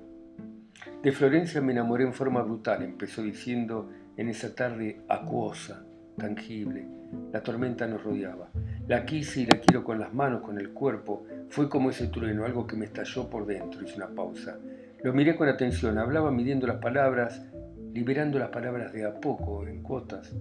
De 1.01 1.11
Florencia 1.11 1.59
me 1.59 1.71
enamoré 1.71 2.03
en 2.03 2.13
forma 2.13 2.43
brutal, 2.43 2.83
empezó 2.83 3.23
diciendo 3.23 3.89
en 4.15 4.29
esa 4.29 4.53
tarde 4.53 5.01
acuosa, 5.09 5.83
tangible. 6.17 6.87
La 7.31 7.41
tormenta 7.41 7.87
nos 7.87 8.03
rodeaba. 8.03 8.49
La 8.87 9.05
quise 9.05 9.41
y 9.41 9.45
la 9.45 9.59
quiero 9.59 9.83
con 9.83 9.99
las 9.99 10.13
manos, 10.13 10.41
con 10.41 10.59
el 10.59 10.71
cuerpo, 10.71 11.25
fue 11.49 11.69
como 11.69 11.89
ese 11.89 12.07
trueno, 12.07 12.45
algo 12.45 12.67
que 12.67 12.75
me 12.75 12.85
estalló 12.85 13.29
por 13.29 13.45
dentro. 13.45 13.83
Hice 13.83 13.95
una 13.95 14.07
pausa. 14.07 14.57
Lo 15.03 15.13
miré 15.13 15.35
con 15.35 15.47
atención. 15.47 15.97
Hablaba 15.97 16.31
midiendo 16.31 16.67
las 16.67 16.77
palabras, 16.77 17.45
liberando 17.93 18.39
las 18.39 18.49
palabras 18.49 18.91
de 18.93 19.05
a 19.05 19.19
poco, 19.19 19.65
en 19.65 19.81
cuotas. 19.81 20.35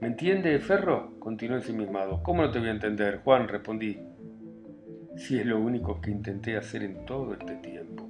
¿Me 0.00 0.08
entiende, 0.08 0.58
Ferro? 0.58 1.18
Continuó 1.18 1.56
ensimismado. 1.56 2.22
¿Cómo 2.22 2.42
no 2.42 2.50
te 2.50 2.58
voy 2.58 2.68
a 2.68 2.72
entender, 2.72 3.20
Juan? 3.22 3.48
Respondí. 3.48 3.98
Si 5.16 5.38
es 5.38 5.46
lo 5.46 5.60
único 5.60 6.00
que 6.00 6.10
intenté 6.10 6.56
hacer 6.56 6.82
en 6.82 7.04
todo 7.04 7.34
este 7.34 7.56
tiempo. 7.56 8.09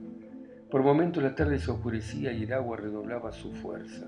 Por 0.71 0.83
momentos 0.85 1.23
la 1.23 1.35
tarde 1.35 1.59
se 1.59 1.71
oscurecía 1.71 2.33
y 2.33 2.45
el 2.45 2.53
agua 2.53 2.77
redoblaba 2.77 3.33
su 3.33 3.53
fuerza. 3.53 4.07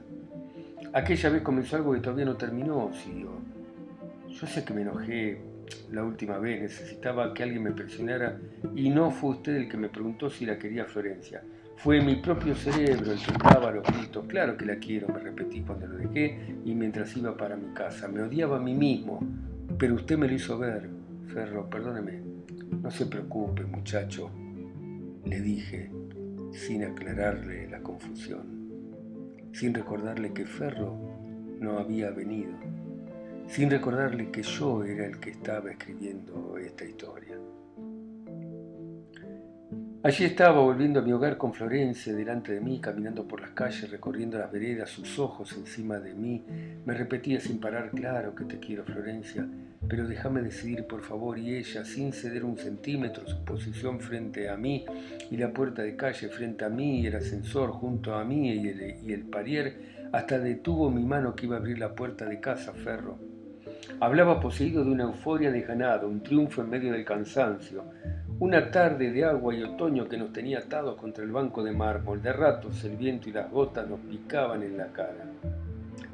Aquella 0.93 1.31
vez 1.31 1.43
comenzó 1.43 1.77
algo 1.77 1.93
que 1.93 2.01
todavía 2.01 2.25
no 2.25 2.37
terminó, 2.37 2.93
siguió. 2.93 3.31
Yo 4.29 4.47
sé 4.47 4.65
que 4.65 4.73
me 4.73 4.83
enojé, 4.83 5.41
la 5.91 6.05
última 6.05 6.39
vez, 6.39 6.63
necesitaba 6.63 7.35
que 7.35 7.43
alguien 7.43 7.65
me 7.65 7.73
presionara 7.73 8.39
y 8.77 8.91
no 8.91 9.11
fue 9.11 9.31
usted 9.31 9.57
el 9.57 9.69
que 9.69 9.77
me 9.77 9.89
preguntó 9.89 10.31
si 10.31 10.47
la 10.47 10.59
quería 10.59 10.85
Florencia. 10.85 11.43
Fue 11.77 12.01
mi 12.01 12.17
propio 12.17 12.55
cerebro 12.55 13.11
el 13.11 13.19
que 13.19 13.33
daba 13.43 13.73
los 13.73 13.85
gritos. 13.85 14.25
Claro 14.27 14.57
que 14.57 14.65
la 14.65 14.77
quiero, 14.77 15.09
me 15.09 15.19
repetí 15.19 15.63
cuando 15.63 15.89
lo 15.89 15.97
dejé 15.97 16.57
y 16.65 16.75
mientras 16.75 17.17
iba 17.17 17.37
para 17.37 17.57
mi 17.57 17.75
casa. 17.75 18.07
Me 18.07 18.23
odiaba 18.23 18.59
a 18.59 18.61
mí 18.61 18.75
mismo, 18.75 19.21
pero 19.79 19.97
usted 19.97 20.17
me 20.17 20.29
lo 20.29 20.35
hizo 20.35 20.59
ver. 20.59 20.89
Ferro, 21.27 21.69
perdóneme. 21.69 22.23
No 22.83 22.91
se 22.91 23.07
preocupe, 23.07 23.65
muchacho, 23.65 24.31
le 25.25 25.41
dije, 25.41 25.91
sin 26.53 26.85
aclararle 26.85 27.69
la 27.69 27.81
confusión, 27.81 29.51
sin 29.53 29.75
recordarle 29.75 30.33
que 30.33 30.47
Ferro 30.47 30.97
no 31.59 31.79
había 31.79 32.11
venido 32.11 32.53
sin 33.53 33.71
recordarle 33.71 34.31
que 34.31 34.43
yo 34.43 34.83
era 34.83 35.05
el 35.05 35.19
que 35.19 35.31
estaba 35.31 35.71
escribiendo 35.71 36.57
esta 36.57 36.87
historia. 36.87 37.39
Allí 40.05 40.25
estaba 40.25 40.61
volviendo 40.61 41.01
a 41.01 41.03
mi 41.03 41.13
hogar 41.13 41.37
con 41.37 41.53
Florencia 41.53 42.15
delante 42.15 42.53
de 42.53 42.61
mí, 42.61 42.81
caminando 42.81 43.29
por 43.29 43.41
las 43.41 43.51
calles, 43.51 43.91
recorriendo 43.91 44.39
las 44.39 44.51
veredas, 44.51 44.89
sus 44.89 45.19
ojos 45.19 45.53
encima 45.53 46.01
de 46.01 46.15
mí. 46.15 46.43
Me 46.85 46.95
repetía 46.95 47.41
sin 47.41 47.61
parar, 47.61 47.91
claro 47.91 48.35
que 48.35 48.45
te 48.45 48.59
quiero, 48.59 48.85
Florencia, 48.85 49.47
pero 49.93 50.09
déjame 50.09 50.41
decidir, 50.41 50.87
por 50.87 51.03
favor. 51.03 51.39
Y 51.39 51.55
ella, 51.55 51.85
sin 51.85 52.15
ceder 52.15 52.47
un 52.47 52.57
centímetro, 52.57 53.27
su 53.27 53.45
posición 53.45 54.01
frente 54.01 54.49
a 54.49 54.57
mí 54.57 54.87
y 55.31 55.37
la 55.37 55.53
puerta 55.53 55.83
de 55.83 55.97
calle 55.97 56.31
frente 56.31 56.65
a 56.65 56.71
mí 56.71 57.01
y 57.01 57.09
el 57.09 57.17
ascensor 57.17 57.73
junto 57.73 58.15
a 58.15 58.25
mí 58.25 58.55
y 58.55 58.69
el, 58.69 58.97
y 59.05 59.13
el 59.13 59.27
parier, 59.27 60.09
hasta 60.11 60.39
detuvo 60.39 60.91
mi 60.91 61.05
mano 61.05 61.37
que 61.37 61.45
iba 61.45 61.57
a 61.57 61.59
abrir 61.59 61.79
la 61.79 61.95
puerta 61.95 62.25
de 62.25 62.41
casa, 62.41 62.73
Ferro. 62.73 63.19
Hablaba 64.01 64.41
poseído 64.41 64.83
de 64.83 64.93
una 64.93 65.05
euforia 65.05 65.53
de 65.53 65.61
ganado, 65.61 66.09
un 66.09 66.23
triunfo 66.23 66.63
en 66.63 66.71
medio 66.71 66.91
del 66.91 67.05
cansancio, 67.05 67.85
una 68.39 68.71
tarde 68.71 69.11
de 69.11 69.27
agua 69.27 69.55
y 69.55 69.63
otoño 69.63 70.09
que 70.09 70.17
nos 70.17 70.33
tenía 70.33 70.61
atados 70.61 70.97
contra 70.97 71.23
el 71.23 71.33
banco 71.33 71.63
de 71.63 71.73
mármol. 71.73 72.23
De 72.23 72.33
ratos 72.33 72.83
el 72.85 72.97
viento 72.97 73.29
y 73.29 73.33
las 73.33 73.51
gotas 73.51 73.87
nos 73.87 74.01
picaban 74.01 74.63
en 74.63 74.79
la 74.79 74.87
cara. 74.87 75.27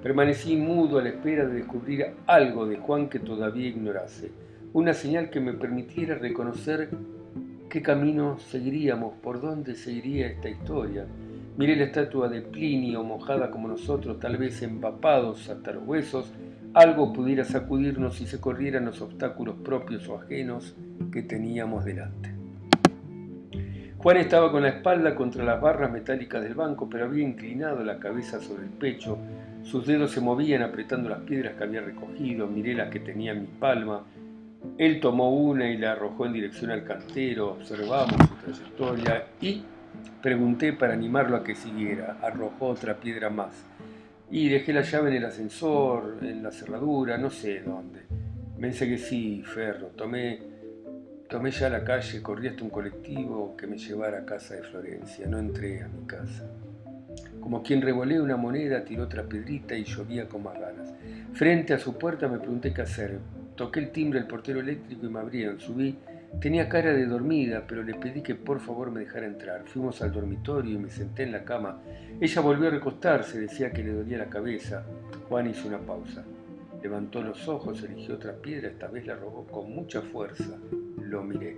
Permanecí 0.08 0.56
mudo 0.56 0.98
a 0.98 1.02
la 1.02 1.10
espera 1.10 1.44
de 1.44 1.56
descubrir 1.56 2.14
algo 2.26 2.66
de 2.66 2.78
Juan 2.78 3.10
que 3.10 3.18
todavía 3.18 3.68
ignorase, 3.68 4.32
una 4.72 4.94
señal 4.94 5.28
que 5.28 5.38
me 5.38 5.52
permitiera 5.52 6.14
reconocer 6.14 6.88
qué 7.68 7.82
camino 7.82 8.38
seguiríamos, 8.38 9.12
por 9.22 9.38
dónde 9.38 9.74
seguiría 9.74 10.28
esta 10.28 10.48
historia. 10.48 11.04
Miré 11.58 11.76
la 11.76 11.84
estatua 11.84 12.30
de 12.30 12.40
Plinio 12.40 13.04
mojada 13.04 13.50
como 13.50 13.68
nosotros, 13.68 14.18
tal 14.18 14.38
vez 14.38 14.62
empapados 14.62 15.50
hasta 15.50 15.72
los 15.72 15.86
huesos, 15.86 16.32
algo 16.72 17.12
pudiera 17.12 17.44
sacudirnos 17.44 18.16
si 18.16 18.26
se 18.26 18.40
corrieran 18.40 18.86
los 18.86 19.02
obstáculos 19.02 19.56
propios 19.62 20.08
o 20.08 20.16
ajenos 20.16 20.74
que 21.12 21.20
teníamos 21.20 21.84
delante. 21.84 22.32
Juan 23.98 24.16
estaba 24.16 24.50
con 24.50 24.62
la 24.62 24.70
espalda 24.70 25.14
contra 25.14 25.44
las 25.44 25.60
barras 25.60 25.92
metálicas 25.92 26.42
del 26.42 26.54
banco, 26.54 26.88
pero 26.88 27.04
había 27.04 27.24
inclinado 27.24 27.84
la 27.84 27.98
cabeza 27.98 28.40
sobre 28.40 28.62
el 28.62 28.70
pecho. 28.70 29.18
Sus 29.70 29.86
dedos 29.86 30.12
se 30.12 30.22
movían 30.22 30.62
apretando 30.62 31.10
las 31.10 31.20
piedras 31.20 31.54
que 31.54 31.64
había 31.64 31.82
recogido. 31.82 32.46
Miré 32.46 32.72
las 32.72 32.88
que 32.88 33.00
tenía 33.00 33.32
en 33.32 33.42
mi 33.42 33.46
palma. 33.48 34.02
Él 34.78 34.98
tomó 34.98 35.30
una 35.30 35.68
y 35.68 35.76
la 35.76 35.92
arrojó 35.92 36.24
en 36.24 36.32
dirección 36.32 36.70
al 36.70 36.84
cantero. 36.84 37.52
Observamos 37.52 38.16
su 38.16 38.34
trayectoria 38.36 39.26
y 39.42 39.62
pregunté 40.22 40.72
para 40.72 40.94
animarlo 40.94 41.36
a 41.36 41.44
que 41.44 41.54
siguiera. 41.54 42.16
Arrojó 42.22 42.68
otra 42.68 42.94
piedra 42.98 43.28
más 43.28 43.66
y 44.30 44.48
dejé 44.48 44.72
la 44.72 44.80
llave 44.80 45.10
en 45.10 45.16
el 45.16 45.24
ascensor, 45.26 46.16
en 46.22 46.42
la 46.42 46.50
cerradura, 46.50 47.18
no 47.18 47.28
sé 47.28 47.60
dónde. 47.60 48.00
Me 48.56 48.68
enseguecí, 48.68 49.42
Ferro, 49.42 49.88
tomé, 49.88 50.40
tomé 51.28 51.50
ya 51.50 51.68
la 51.68 51.84
calle, 51.84 52.22
corrí 52.22 52.48
hasta 52.48 52.64
un 52.64 52.70
colectivo 52.70 53.54
que 53.54 53.66
me 53.66 53.76
llevara 53.76 54.20
a 54.20 54.24
casa 54.24 54.54
de 54.54 54.62
Florencia, 54.62 55.26
no 55.26 55.38
entré 55.38 55.82
a 55.82 55.88
mi 55.88 56.06
casa. 56.06 56.44
Como 57.40 57.62
quien 57.62 57.82
revolea 57.82 58.22
una 58.22 58.36
moneda, 58.36 58.84
tiró 58.84 59.04
otra 59.04 59.22
piedrita 59.22 59.76
y 59.76 59.84
llovía 59.84 60.28
con 60.28 60.42
más 60.42 60.58
ganas. 60.58 60.92
Frente 61.32 61.74
a 61.74 61.78
su 61.78 61.96
puerta 61.96 62.28
me 62.28 62.38
pregunté 62.38 62.72
qué 62.72 62.82
hacer. 62.82 63.18
Toqué 63.56 63.80
el 63.80 63.90
timbre 63.90 64.20
del 64.20 64.28
portero 64.28 64.60
eléctrico 64.60 65.06
y 65.06 65.08
me 65.08 65.20
abrieron. 65.20 65.58
Subí 65.58 65.96
Tenía 66.40 66.68
cara 66.68 66.92
de 66.92 67.06
dormida, 67.06 67.64
pero 67.66 67.82
le 67.82 67.94
pedí 67.94 68.22
que 68.22 68.36
por 68.36 68.60
favor 68.60 68.92
me 68.92 69.00
dejara 69.00 69.26
entrar. 69.26 69.64
Fuimos 69.64 70.00
al 70.02 70.12
dormitorio 70.12 70.72
y 70.72 70.78
me 70.78 70.88
senté 70.88 71.24
en 71.24 71.32
la 71.32 71.42
cama. 71.42 71.80
Ella 72.20 72.40
volvió 72.40 72.68
a 72.68 72.70
recostarse, 72.70 73.40
decía 73.40 73.72
que 73.72 73.82
le 73.82 73.92
dolía 73.92 74.18
la 74.18 74.28
cabeza. 74.28 74.84
Juan 75.28 75.50
hizo 75.50 75.66
una 75.66 75.78
pausa. 75.78 76.22
Levantó 76.80 77.22
los 77.22 77.48
ojos, 77.48 77.82
eligió 77.82 78.14
otra 78.14 78.34
piedra, 78.34 78.68
esta 78.68 78.86
vez 78.86 79.04
la 79.04 79.16
robó 79.16 79.46
con 79.46 79.74
mucha 79.74 80.00
fuerza. 80.00 80.56
Lo 81.02 81.24
miré. 81.24 81.56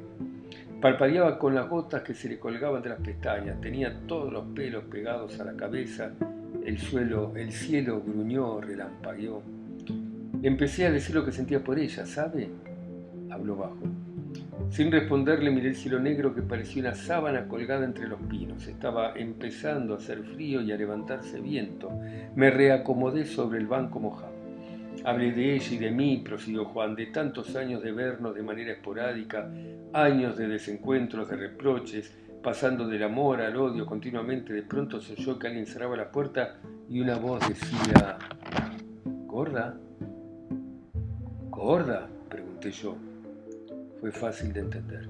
Palpadeaba 0.81 1.39
con 1.39 1.55
las 1.55 1.69
gotas 1.69 2.03
que 2.03 2.15
se 2.15 2.27
le 2.27 2.39
colgaban 2.39 2.81
de 2.83 2.89
las 2.89 3.01
pestañas. 3.01 3.61
Tenía 3.61 3.95
todos 4.07 4.33
los 4.33 4.47
pelos 4.55 4.85
pegados 4.85 5.39
a 5.39 5.45
la 5.45 5.53
cabeza. 5.53 6.13
El 6.65 6.79
suelo, 6.79 7.33
el 7.37 7.53
cielo 7.53 8.01
gruñó, 8.01 8.63
relampagueó. 8.63 9.43
empecé 10.43 10.87
a 10.87 10.91
decir 10.91 11.15
lo 11.15 11.25
que 11.25 11.33
sentía 11.33 11.63
por 11.63 11.79
ella, 11.79 12.07
¿sabe? 12.07 12.49
Habló 13.31 13.57
bajo. 13.57 13.79
Sin 14.71 14.91
responderle 14.91 15.51
miré 15.51 15.69
el 15.69 15.77
cielo 15.77 16.01
negro 16.01 16.35
que 16.35 16.41
parecía 16.41 16.83
una 16.83 16.95
sábana 16.95 17.47
colgada 17.47 17.85
entre 17.85 18.09
los 18.09 18.21
pinos. 18.23 18.67
Estaba 18.67 19.13
empezando 19.17 19.93
a 19.93 19.97
hacer 19.99 20.23
frío 20.23 20.63
y 20.63 20.73
a 20.73 20.77
levantarse 20.77 21.41
viento. 21.41 21.91
Me 22.35 22.51
reacomodé 22.51 23.27
sobre 23.27 23.59
el 23.59 23.67
banco 23.67 24.01
mojado. 24.01 24.30
Hablé 25.05 25.33
de 25.33 25.55
ella 25.55 25.75
y 25.75 25.79
de 25.79 25.91
mí, 25.91 26.23
prosiguió 26.25 26.67
Juan, 26.67 26.95
de 26.95 27.07
tantos 27.07 27.57
años 27.57 27.83
de 27.83 27.93
vernos 27.93 28.35
de 28.35 28.43
manera 28.43 28.73
esporádica, 28.73 29.51
años 29.93 30.37
de 30.37 30.49
desencuentros, 30.49 31.29
de 31.29 31.37
reproches, 31.37 32.13
pasando 32.43 32.87
del 32.87 33.03
amor 33.03 33.41
al 33.41 33.57
odio 33.57 33.87
continuamente. 33.87 34.53
De 34.53 34.63
pronto 34.63 35.01
se 35.01 35.15
oyó 35.15 35.39
que 35.39 35.47
alguien 35.47 35.67
cerraba 35.67 35.97
la 35.97 36.11
puerta 36.11 36.57
y 36.89 37.01
una 37.01 37.17
voz 37.17 37.41
decía, 37.49 38.19
¿Gorda? 39.27 39.77
¿Gorda? 41.49 42.09
pregunté 42.29 42.71
yo 42.71 42.97
fue 44.01 44.11
fácil 44.13 44.53
de 44.53 44.61
entender. 44.61 45.09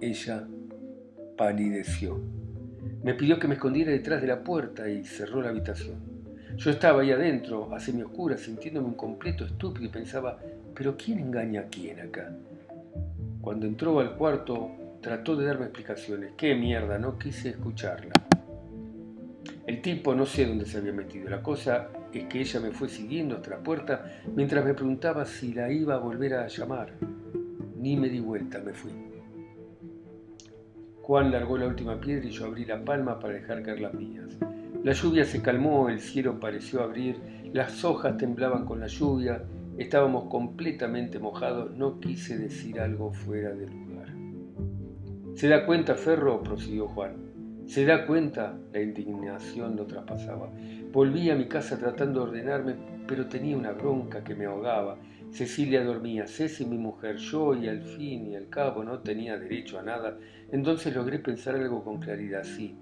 Ella 0.00 0.46
palideció. 1.36 2.20
Me 3.04 3.14
pidió 3.14 3.38
que 3.38 3.46
me 3.46 3.54
escondiera 3.54 3.92
detrás 3.92 4.20
de 4.20 4.26
la 4.26 4.42
puerta 4.42 4.88
y 4.88 5.04
cerró 5.04 5.40
la 5.40 5.50
habitación. 5.50 6.07
Yo 6.58 6.72
estaba 6.72 7.02
ahí 7.02 7.12
adentro, 7.12 7.72
a 7.72 7.78
semioscura, 7.78 8.36
sintiéndome 8.36 8.88
un 8.88 8.94
completo 8.94 9.44
estúpido 9.44 9.86
y 9.86 9.90
pensaba, 9.90 10.40
¿pero 10.74 10.96
quién 10.96 11.20
engaña 11.20 11.60
a 11.60 11.66
quién 11.68 12.00
acá? 12.00 12.32
Cuando 13.40 13.64
entró 13.64 14.00
al 14.00 14.16
cuarto, 14.16 14.68
trató 15.00 15.36
de 15.36 15.46
darme 15.46 15.66
explicaciones. 15.66 16.32
¡Qué 16.36 16.56
mierda! 16.56 16.98
No 16.98 17.16
quise 17.16 17.50
escucharla. 17.50 18.12
El 19.68 19.80
tipo 19.80 20.16
no 20.16 20.26
sé 20.26 20.46
dónde 20.46 20.66
se 20.66 20.78
había 20.78 20.92
metido. 20.92 21.30
La 21.30 21.44
cosa 21.44 21.90
es 22.12 22.24
que 22.24 22.40
ella 22.40 22.58
me 22.58 22.72
fue 22.72 22.88
siguiendo 22.88 23.36
hasta 23.36 23.50
la 23.50 23.62
puerta 23.62 24.20
mientras 24.34 24.64
me 24.64 24.74
preguntaba 24.74 25.26
si 25.26 25.54
la 25.54 25.70
iba 25.70 25.94
a 25.94 25.98
volver 25.98 26.34
a 26.34 26.48
llamar. 26.48 26.92
Ni 27.76 27.96
me 27.96 28.08
di 28.08 28.18
vuelta, 28.18 28.58
me 28.58 28.72
fui. 28.72 28.90
Juan 31.02 31.30
largó 31.30 31.56
la 31.56 31.68
última 31.68 32.00
piedra 32.00 32.26
y 32.26 32.32
yo 32.32 32.46
abrí 32.46 32.64
la 32.64 32.84
palma 32.84 33.20
para 33.20 33.34
dejar 33.34 33.62
caer 33.62 33.80
las 33.80 33.94
mías. 33.94 34.36
La 34.84 34.92
lluvia 34.92 35.24
se 35.24 35.42
calmó, 35.42 35.88
el 35.88 36.00
cielo 36.00 36.38
pareció 36.38 36.82
abrir, 36.82 37.16
las 37.52 37.84
hojas 37.84 38.16
temblaban 38.16 38.64
con 38.64 38.78
la 38.78 38.86
lluvia, 38.86 39.42
estábamos 39.76 40.30
completamente 40.30 41.18
mojados, 41.18 41.76
no 41.76 41.98
quise 41.98 42.38
decir 42.38 42.78
algo 42.78 43.12
fuera 43.12 43.54
de 43.54 43.66
lugar. 43.66 44.08
¿Se 45.34 45.48
da 45.48 45.66
cuenta, 45.66 45.94
Ferro? 45.94 46.42
prosiguió 46.42 46.88
Juan. 46.88 47.28
¿Se 47.66 47.84
da 47.84 48.06
cuenta? 48.06 48.56
La 48.72 48.80
indignación 48.80 49.76
lo 49.76 49.84
traspasaba. 49.84 50.50
Volví 50.92 51.28
a 51.28 51.36
mi 51.36 51.46
casa 51.46 51.78
tratando 51.78 52.20
de 52.20 52.30
ordenarme, 52.30 52.76
pero 53.06 53.26
tenía 53.26 53.56
una 53.56 53.72
bronca 53.72 54.24
que 54.24 54.34
me 54.34 54.46
ahogaba. 54.46 54.98
Cecilia 55.30 55.84
dormía, 55.84 56.26
Ceci 56.26 56.64
mi 56.64 56.78
mujer, 56.78 57.16
yo 57.16 57.54
y 57.54 57.68
al 57.68 57.82
fin 57.82 58.28
y 58.28 58.36
al 58.36 58.48
cabo 58.48 58.84
no 58.84 59.00
tenía 59.00 59.38
derecho 59.38 59.78
a 59.78 59.82
nada. 59.82 60.16
Entonces 60.50 60.94
logré 60.94 61.18
pensar 61.18 61.56
algo 61.56 61.84
con 61.84 61.98
claridad, 61.98 62.44
sí. 62.44 62.76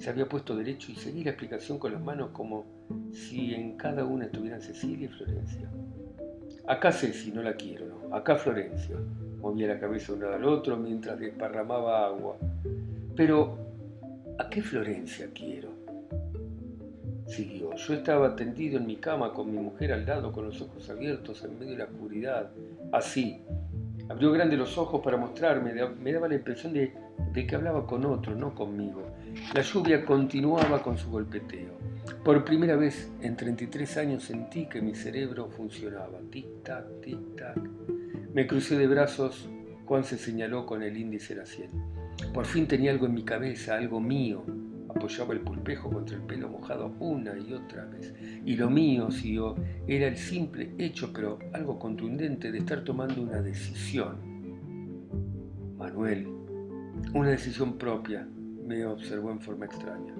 Se 0.00 0.08
había 0.08 0.26
puesto 0.26 0.56
derecho 0.56 0.90
y 0.90 0.94
seguí 0.94 1.22
la 1.22 1.32
explicación 1.32 1.78
con 1.78 1.92
las 1.92 2.00
manos 2.00 2.30
como 2.30 2.64
si 3.12 3.54
en 3.54 3.76
cada 3.76 4.02
una 4.06 4.24
estuvieran 4.24 4.62
Cecilia 4.62 5.04
y 5.04 5.08
Florencia. 5.08 5.70
Acá 6.66 6.90
Ceci, 6.90 7.30
no 7.30 7.42
la 7.42 7.52
quiero, 7.52 7.84
no. 7.84 8.16
Acá 8.16 8.36
Florencia. 8.36 8.96
Movía 9.42 9.68
la 9.68 9.78
cabeza 9.78 10.14
de 10.14 10.26
al 10.26 10.44
otro 10.46 10.78
mientras 10.78 11.20
desparramaba 11.20 12.06
agua. 12.06 12.38
Pero, 13.14 13.58
¿a 14.38 14.48
qué 14.48 14.62
Florencia 14.62 15.28
quiero? 15.34 15.68
siguió. 17.26 17.74
Yo 17.76 17.92
estaba 17.92 18.34
tendido 18.34 18.78
en 18.78 18.86
mi 18.86 18.96
cama 18.96 19.34
con 19.34 19.52
mi 19.52 19.58
mujer 19.58 19.92
al 19.92 20.06
lado, 20.06 20.32
con 20.32 20.46
los 20.46 20.62
ojos 20.62 20.88
abiertos 20.88 21.44
en 21.44 21.58
medio 21.58 21.72
de 21.72 21.78
la 21.78 21.84
oscuridad, 21.84 22.50
así. 22.90 23.42
Abrió 24.08 24.32
grande 24.32 24.56
los 24.56 24.78
ojos 24.78 25.02
para 25.04 25.18
mostrarme, 25.18 25.74
me 25.74 26.12
daba 26.12 26.26
la 26.26 26.36
impresión 26.36 26.72
de 26.72 26.90
que 27.46 27.54
hablaba 27.54 27.86
con 27.86 28.06
otro, 28.06 28.34
no 28.34 28.54
conmigo. 28.54 29.02
La 29.54 29.62
lluvia 29.62 30.04
continuaba 30.04 30.82
con 30.82 30.96
su 30.96 31.10
golpeteo. 31.10 31.78
Por 32.24 32.44
primera 32.44 32.76
vez 32.76 33.10
en 33.20 33.36
33 33.36 33.96
años 33.96 34.24
sentí 34.24 34.66
que 34.68 34.80
mi 34.80 34.94
cerebro 34.94 35.48
funcionaba. 35.48 36.20
Tic-tac, 36.30 37.00
tic-tac. 37.00 37.60
Me 38.32 38.46
crucé 38.46 38.78
de 38.78 38.86
brazos, 38.86 39.48
Juan 39.86 40.04
se 40.04 40.18
señaló 40.18 40.66
con 40.66 40.82
el 40.82 40.96
índice 40.96 41.34
la 41.34 41.46
sien. 41.46 41.70
Por 42.32 42.46
fin 42.46 42.68
tenía 42.68 42.92
algo 42.92 43.06
en 43.06 43.14
mi 43.14 43.24
cabeza, 43.24 43.74
algo 43.76 44.00
mío, 44.00 44.44
apoyaba 44.88 45.34
el 45.34 45.40
pulpejo 45.40 45.90
contra 45.90 46.16
el 46.16 46.22
pelo 46.22 46.48
mojado 46.48 46.94
una 47.00 47.36
y 47.38 47.52
otra 47.52 47.86
vez. 47.86 48.14
Y 48.44 48.56
lo 48.56 48.70
mío, 48.70 49.10
siguió, 49.10 49.56
era 49.86 50.06
el 50.06 50.16
simple 50.16 50.74
hecho, 50.78 51.12
pero 51.12 51.38
algo 51.52 51.78
contundente, 51.78 52.52
de 52.52 52.58
estar 52.58 52.84
tomando 52.84 53.20
una 53.20 53.40
decisión. 53.42 54.16
Manuel, 55.76 56.28
una 57.14 57.30
decisión 57.30 57.78
propia, 57.78 58.28
me 58.70 58.86
observó 58.86 59.32
en 59.32 59.40
forma 59.40 59.66
extraña. 59.66 60.14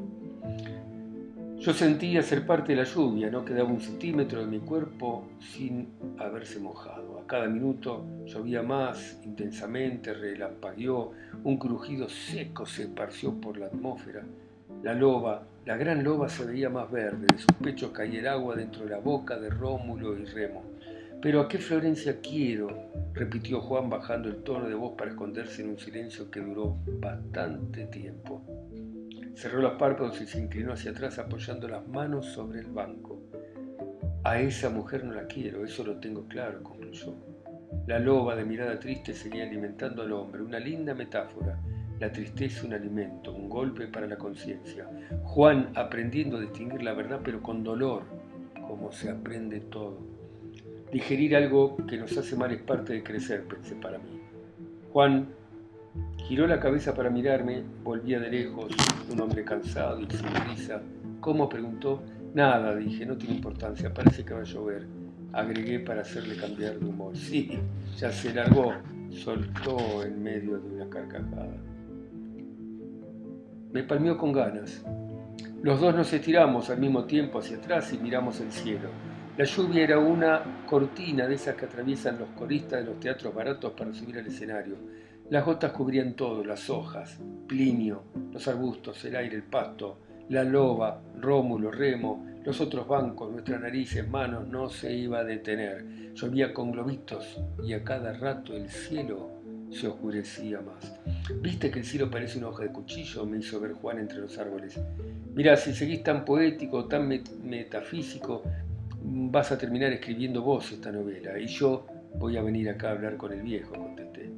Yo 1.59 1.73
sentía 1.73 2.23
ser 2.23 2.47
parte 2.47 2.73
de 2.73 2.77
la 2.77 2.85
lluvia, 2.85 3.31
no 3.31 3.45
quedaba 3.45 3.69
un 3.69 3.81
centímetro 3.81 4.41
de 4.41 4.47
mi 4.47 4.59
cuerpo 4.59 5.29
sin 5.39 5.89
haberse 6.19 6.59
mojado. 6.59 7.21
A 7.21 7.27
cada 7.27 7.47
minuto 7.47 8.05
llovía 8.27 8.63
más 8.63 9.21
intensamente, 9.25 10.15
relampagueó, 10.15 11.13
un 11.45 11.59
crujido 11.59 12.09
seco 12.09 12.67
se 12.67 12.85
esparció 12.85 13.41
por 13.41 13.57
la 13.57 13.67
atmósfera 13.67 14.25
la 14.83 14.95
loba, 14.95 15.43
la 15.67 15.77
gran 15.77 16.03
loba 16.03 16.29
se 16.29 16.45
veía 16.45 16.71
más 16.71 16.91
verde, 16.91 17.27
de 17.31 17.39
sus 17.39 17.53
pechos 17.63 17.91
caía 17.91 18.21
el 18.21 18.29
agua 18.29 18.57
dentro 18.57 18.85
de 18.85 18.91
la 18.91 18.99
boca 18.99 19.39
de 19.39 19.51
Rómulo 19.51 20.17
y 20.17 20.25
Remo. 20.25 20.63
Pero 21.23 21.41
¿a 21.41 21.49
qué 21.49 21.59
Florencia 21.59 22.21
quiero? 22.21 22.69
repitió 23.13 23.61
Juan 23.61 23.91
bajando 23.91 24.29
el 24.29 24.43
tono 24.43 24.69
de 24.69 24.75
voz 24.75 24.95
para 24.97 25.11
esconderse 25.11 25.63
en 25.63 25.71
un 25.71 25.79
silencio 25.79 26.31
que 26.31 26.41
duró 26.41 26.79
bastante 27.01 27.87
tiempo. 27.87 28.43
Cerró 29.35 29.61
los 29.61 29.75
párpados 29.75 30.21
y 30.21 30.27
se 30.27 30.39
inclinó 30.39 30.73
hacia 30.73 30.93
atrás 30.93 31.19
apoyando 31.19 31.69
las 31.69 31.87
manos 31.87 32.27
sobre 32.27 32.61
el 32.61 32.67
banco. 32.67 33.23
A 34.25 34.41
esa 34.41 34.71
mujer 34.71 35.05
no 35.05 35.13
la 35.13 35.27
quiero, 35.27 35.65
eso 35.65 35.85
lo 35.85 35.97
tengo 35.97 36.27
claro, 36.29 36.63
concluyó. 36.63 37.15
La 37.87 37.99
loba 37.99 38.37
de 38.37 38.45
mirada 38.45 38.79
triste 38.79 39.15
seguía 39.15 39.45
alimentando 39.45 40.03
al 40.03 40.13
hombre, 40.13 40.43
una 40.43 40.59
linda 40.59 40.95
metáfora 40.95 41.59
la 42.01 42.11
tristeza 42.11 42.67
un 42.67 42.73
alimento, 42.73 43.31
un 43.31 43.49
golpe 43.49 43.87
para 43.87 44.07
la 44.07 44.17
conciencia. 44.17 44.89
Juan 45.23 45.71
aprendiendo 45.75 46.39
a 46.39 46.41
distinguir 46.41 46.83
la 46.83 46.95
verdad, 46.95 47.21
pero 47.23 47.43
con 47.43 47.63
dolor, 47.63 48.05
como 48.67 48.91
se 48.91 49.11
aprende 49.11 49.61
todo. 49.61 50.10
Digerir 50.93 51.37
algo 51.37 51.77
que 51.87 51.97
nos 51.97 52.17
hace 52.17 52.35
mal 52.37 52.51
es 52.51 52.63
parte 52.63 52.95
de 52.95 53.03
crecer, 53.03 53.45
pensé 53.45 53.77
para 53.77 53.99
mí. 53.99 54.21
Juan 54.93 55.29
giró 56.27 56.47
la 56.47 56.59
cabeza 56.59 56.95
para 56.95 57.11
mirarme, 57.11 57.63
volvía 57.85 58.19
de 58.19 58.31
lejos, 58.31 58.73
un 59.11 59.21
hombre 59.21 59.45
cansado 59.45 60.01
y 60.01 60.07
sin 60.11 60.35
risa. 60.49 60.83
¿Cómo? 61.21 61.49
preguntó. 61.49 62.03
Nada, 62.35 62.75
dije, 62.77 63.07
no 63.07 63.17
tiene 63.17 63.37
importancia, 63.37 63.93
parece 63.93 64.25
que 64.25 64.35
va 64.35 64.41
a 64.41 64.45
llover. 64.45 64.87
Agregué 65.33 65.81
para 65.81 66.03
hacerle 66.03 66.37
cambiar 66.37 66.79
de 66.79 66.87
humor. 66.87 67.17
Sí, 67.17 67.59
ya 67.97 68.11
se 68.11 68.35
largó, 68.35 68.73
soltó 69.11 70.03
en 70.05 70.23
medio 70.23 70.59
de 70.59 70.69
una 70.75 70.89
carcajada. 70.89 71.57
Me 73.73 73.85
palmeó 73.85 74.19
con 74.19 74.33
ganas. 74.33 74.85
Los 75.63 75.81
dos 75.81 75.95
nos 75.95 76.13
estiramos 76.13 76.71
al 76.71 76.79
mismo 76.79 77.05
tiempo 77.05 77.39
hacia 77.39 77.59
atrás 77.59 77.93
y 77.93 77.99
miramos 77.99 78.41
el 78.41 78.51
cielo. 78.51 78.89
La 79.41 79.47
lluvia 79.47 79.85
era 79.85 79.99
una 79.99 80.67
cortina 80.67 81.27
de 81.27 81.37
esas 81.37 81.55
que 81.55 81.65
atraviesan 81.65 82.19
los 82.19 82.29
coristas 82.33 82.81
de 82.81 82.85
los 82.85 83.01
teatros 83.01 83.35
baratos 83.35 83.73
para 83.73 83.91
subir 83.91 84.19
al 84.19 84.27
escenario. 84.27 84.77
Las 85.31 85.47
gotas 85.47 85.73
cubrían 85.73 86.13
todo, 86.13 86.45
las 86.45 86.69
hojas, 86.69 87.19
Plinio, 87.47 88.03
los 88.35 88.47
arbustos, 88.47 89.03
el 89.07 89.17
aire, 89.17 89.37
el 89.37 89.45
pasto, 89.45 89.97
la 90.29 90.45
loba, 90.45 91.01
Rómulo, 91.19 91.71
Remo, 91.71 92.27
Los 92.45 92.61
otros 92.61 92.87
bancos, 92.87 93.33
nuestra 93.33 93.59
nariz 93.59 93.97
en 93.97 94.11
manos, 94.11 94.47
no 94.47 94.69
se 94.69 94.93
iba 94.93 95.21
a 95.21 95.25
detener. 95.25 96.13
Llovía 96.13 96.53
con 96.53 96.73
globitos 96.73 97.41
y 97.65 97.73
a 97.73 97.83
cada 97.83 98.13
rato 98.13 98.55
el 98.55 98.69
cielo 98.69 99.31
se 99.71 99.89
oscurecía 99.89 100.61
más. 100.61 101.01
¿Viste 101.41 101.71
que 101.71 101.79
el 101.79 101.87
cielo 101.87 102.11
parece 102.11 102.37
una 102.37 102.49
hoja 102.49 102.65
de 102.65 102.73
cuchillo? 102.73 103.25
me 103.25 103.39
hizo 103.39 103.59
ver 103.59 103.73
Juan 103.73 104.01
entre 104.01 104.19
los 104.19 104.37
árboles. 104.37 104.79
Mira, 105.35 105.57
si 105.57 105.73
seguís 105.73 106.03
tan 106.03 106.27
poético, 106.27 106.85
tan 106.85 107.09
metafísico, 107.09 108.43
vas 109.13 109.51
a 109.51 109.59
terminar 109.59 109.93
escribiendo 109.93 110.43
vos 110.43 110.71
esta 110.71 110.93
novela 110.93 111.39
y 111.39 111.47
yo 111.47 111.87
voy 112.15 112.37
a 112.37 112.43
venir 112.43 112.69
acá 112.71 112.89
a 112.89 112.93
hablar 112.93 113.17
con 113.17 113.33
el 113.33 113.43
viejo, 113.43 113.75
contesté. 113.75 114.31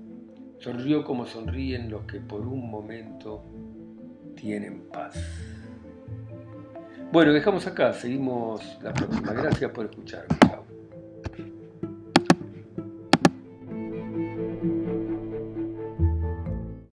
Sonrió 0.58 1.04
como 1.04 1.26
sonríen 1.26 1.90
los 1.90 2.04
que 2.04 2.20
por 2.20 2.40
un 2.40 2.70
momento 2.70 3.42
tienen 4.36 4.84
paz. 4.92 5.14
Bueno, 7.12 7.32
dejamos 7.32 7.66
acá, 7.66 7.92
seguimos 7.92 8.78
la 8.82 8.94
próxima. 8.94 9.32
Gracias 9.32 9.70
por 9.70 9.86
escucharme. 9.86 10.61